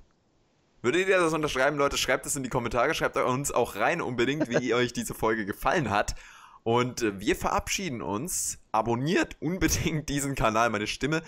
[0.81, 1.97] Würdet ihr das unterschreiben, Leute?
[1.97, 5.89] Schreibt es in die Kommentare, schreibt uns auch rein unbedingt, wie euch diese Folge gefallen
[5.89, 6.15] hat.
[6.63, 8.57] Und äh, wir verabschieden uns.
[8.71, 10.69] Abonniert unbedingt diesen Kanal.
[10.69, 11.23] Meine Stimme,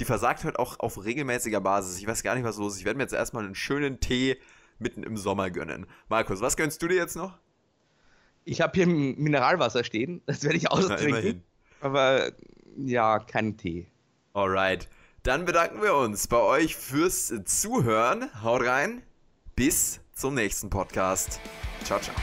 [0.00, 1.98] die versagt heute auch auf regelmäßiger Basis.
[1.98, 2.80] Ich weiß gar nicht, was los ist.
[2.80, 4.36] Ich werde mir jetzt erstmal einen schönen Tee
[4.78, 5.86] mitten im Sommer gönnen.
[6.08, 7.38] Markus, was gönnst du dir jetzt noch?
[8.44, 10.22] Ich habe hier Mineralwasser stehen.
[10.26, 11.42] Das werde ich austrinken.
[11.80, 12.32] Aber
[12.76, 13.88] ja, keinen Tee.
[14.32, 14.88] Alright.
[15.22, 18.28] Dann bedanken wir uns bei euch fürs Zuhören.
[18.42, 19.02] Haut rein.
[19.56, 21.40] Bis zum nächsten Podcast.
[21.84, 22.14] Ciao, ciao.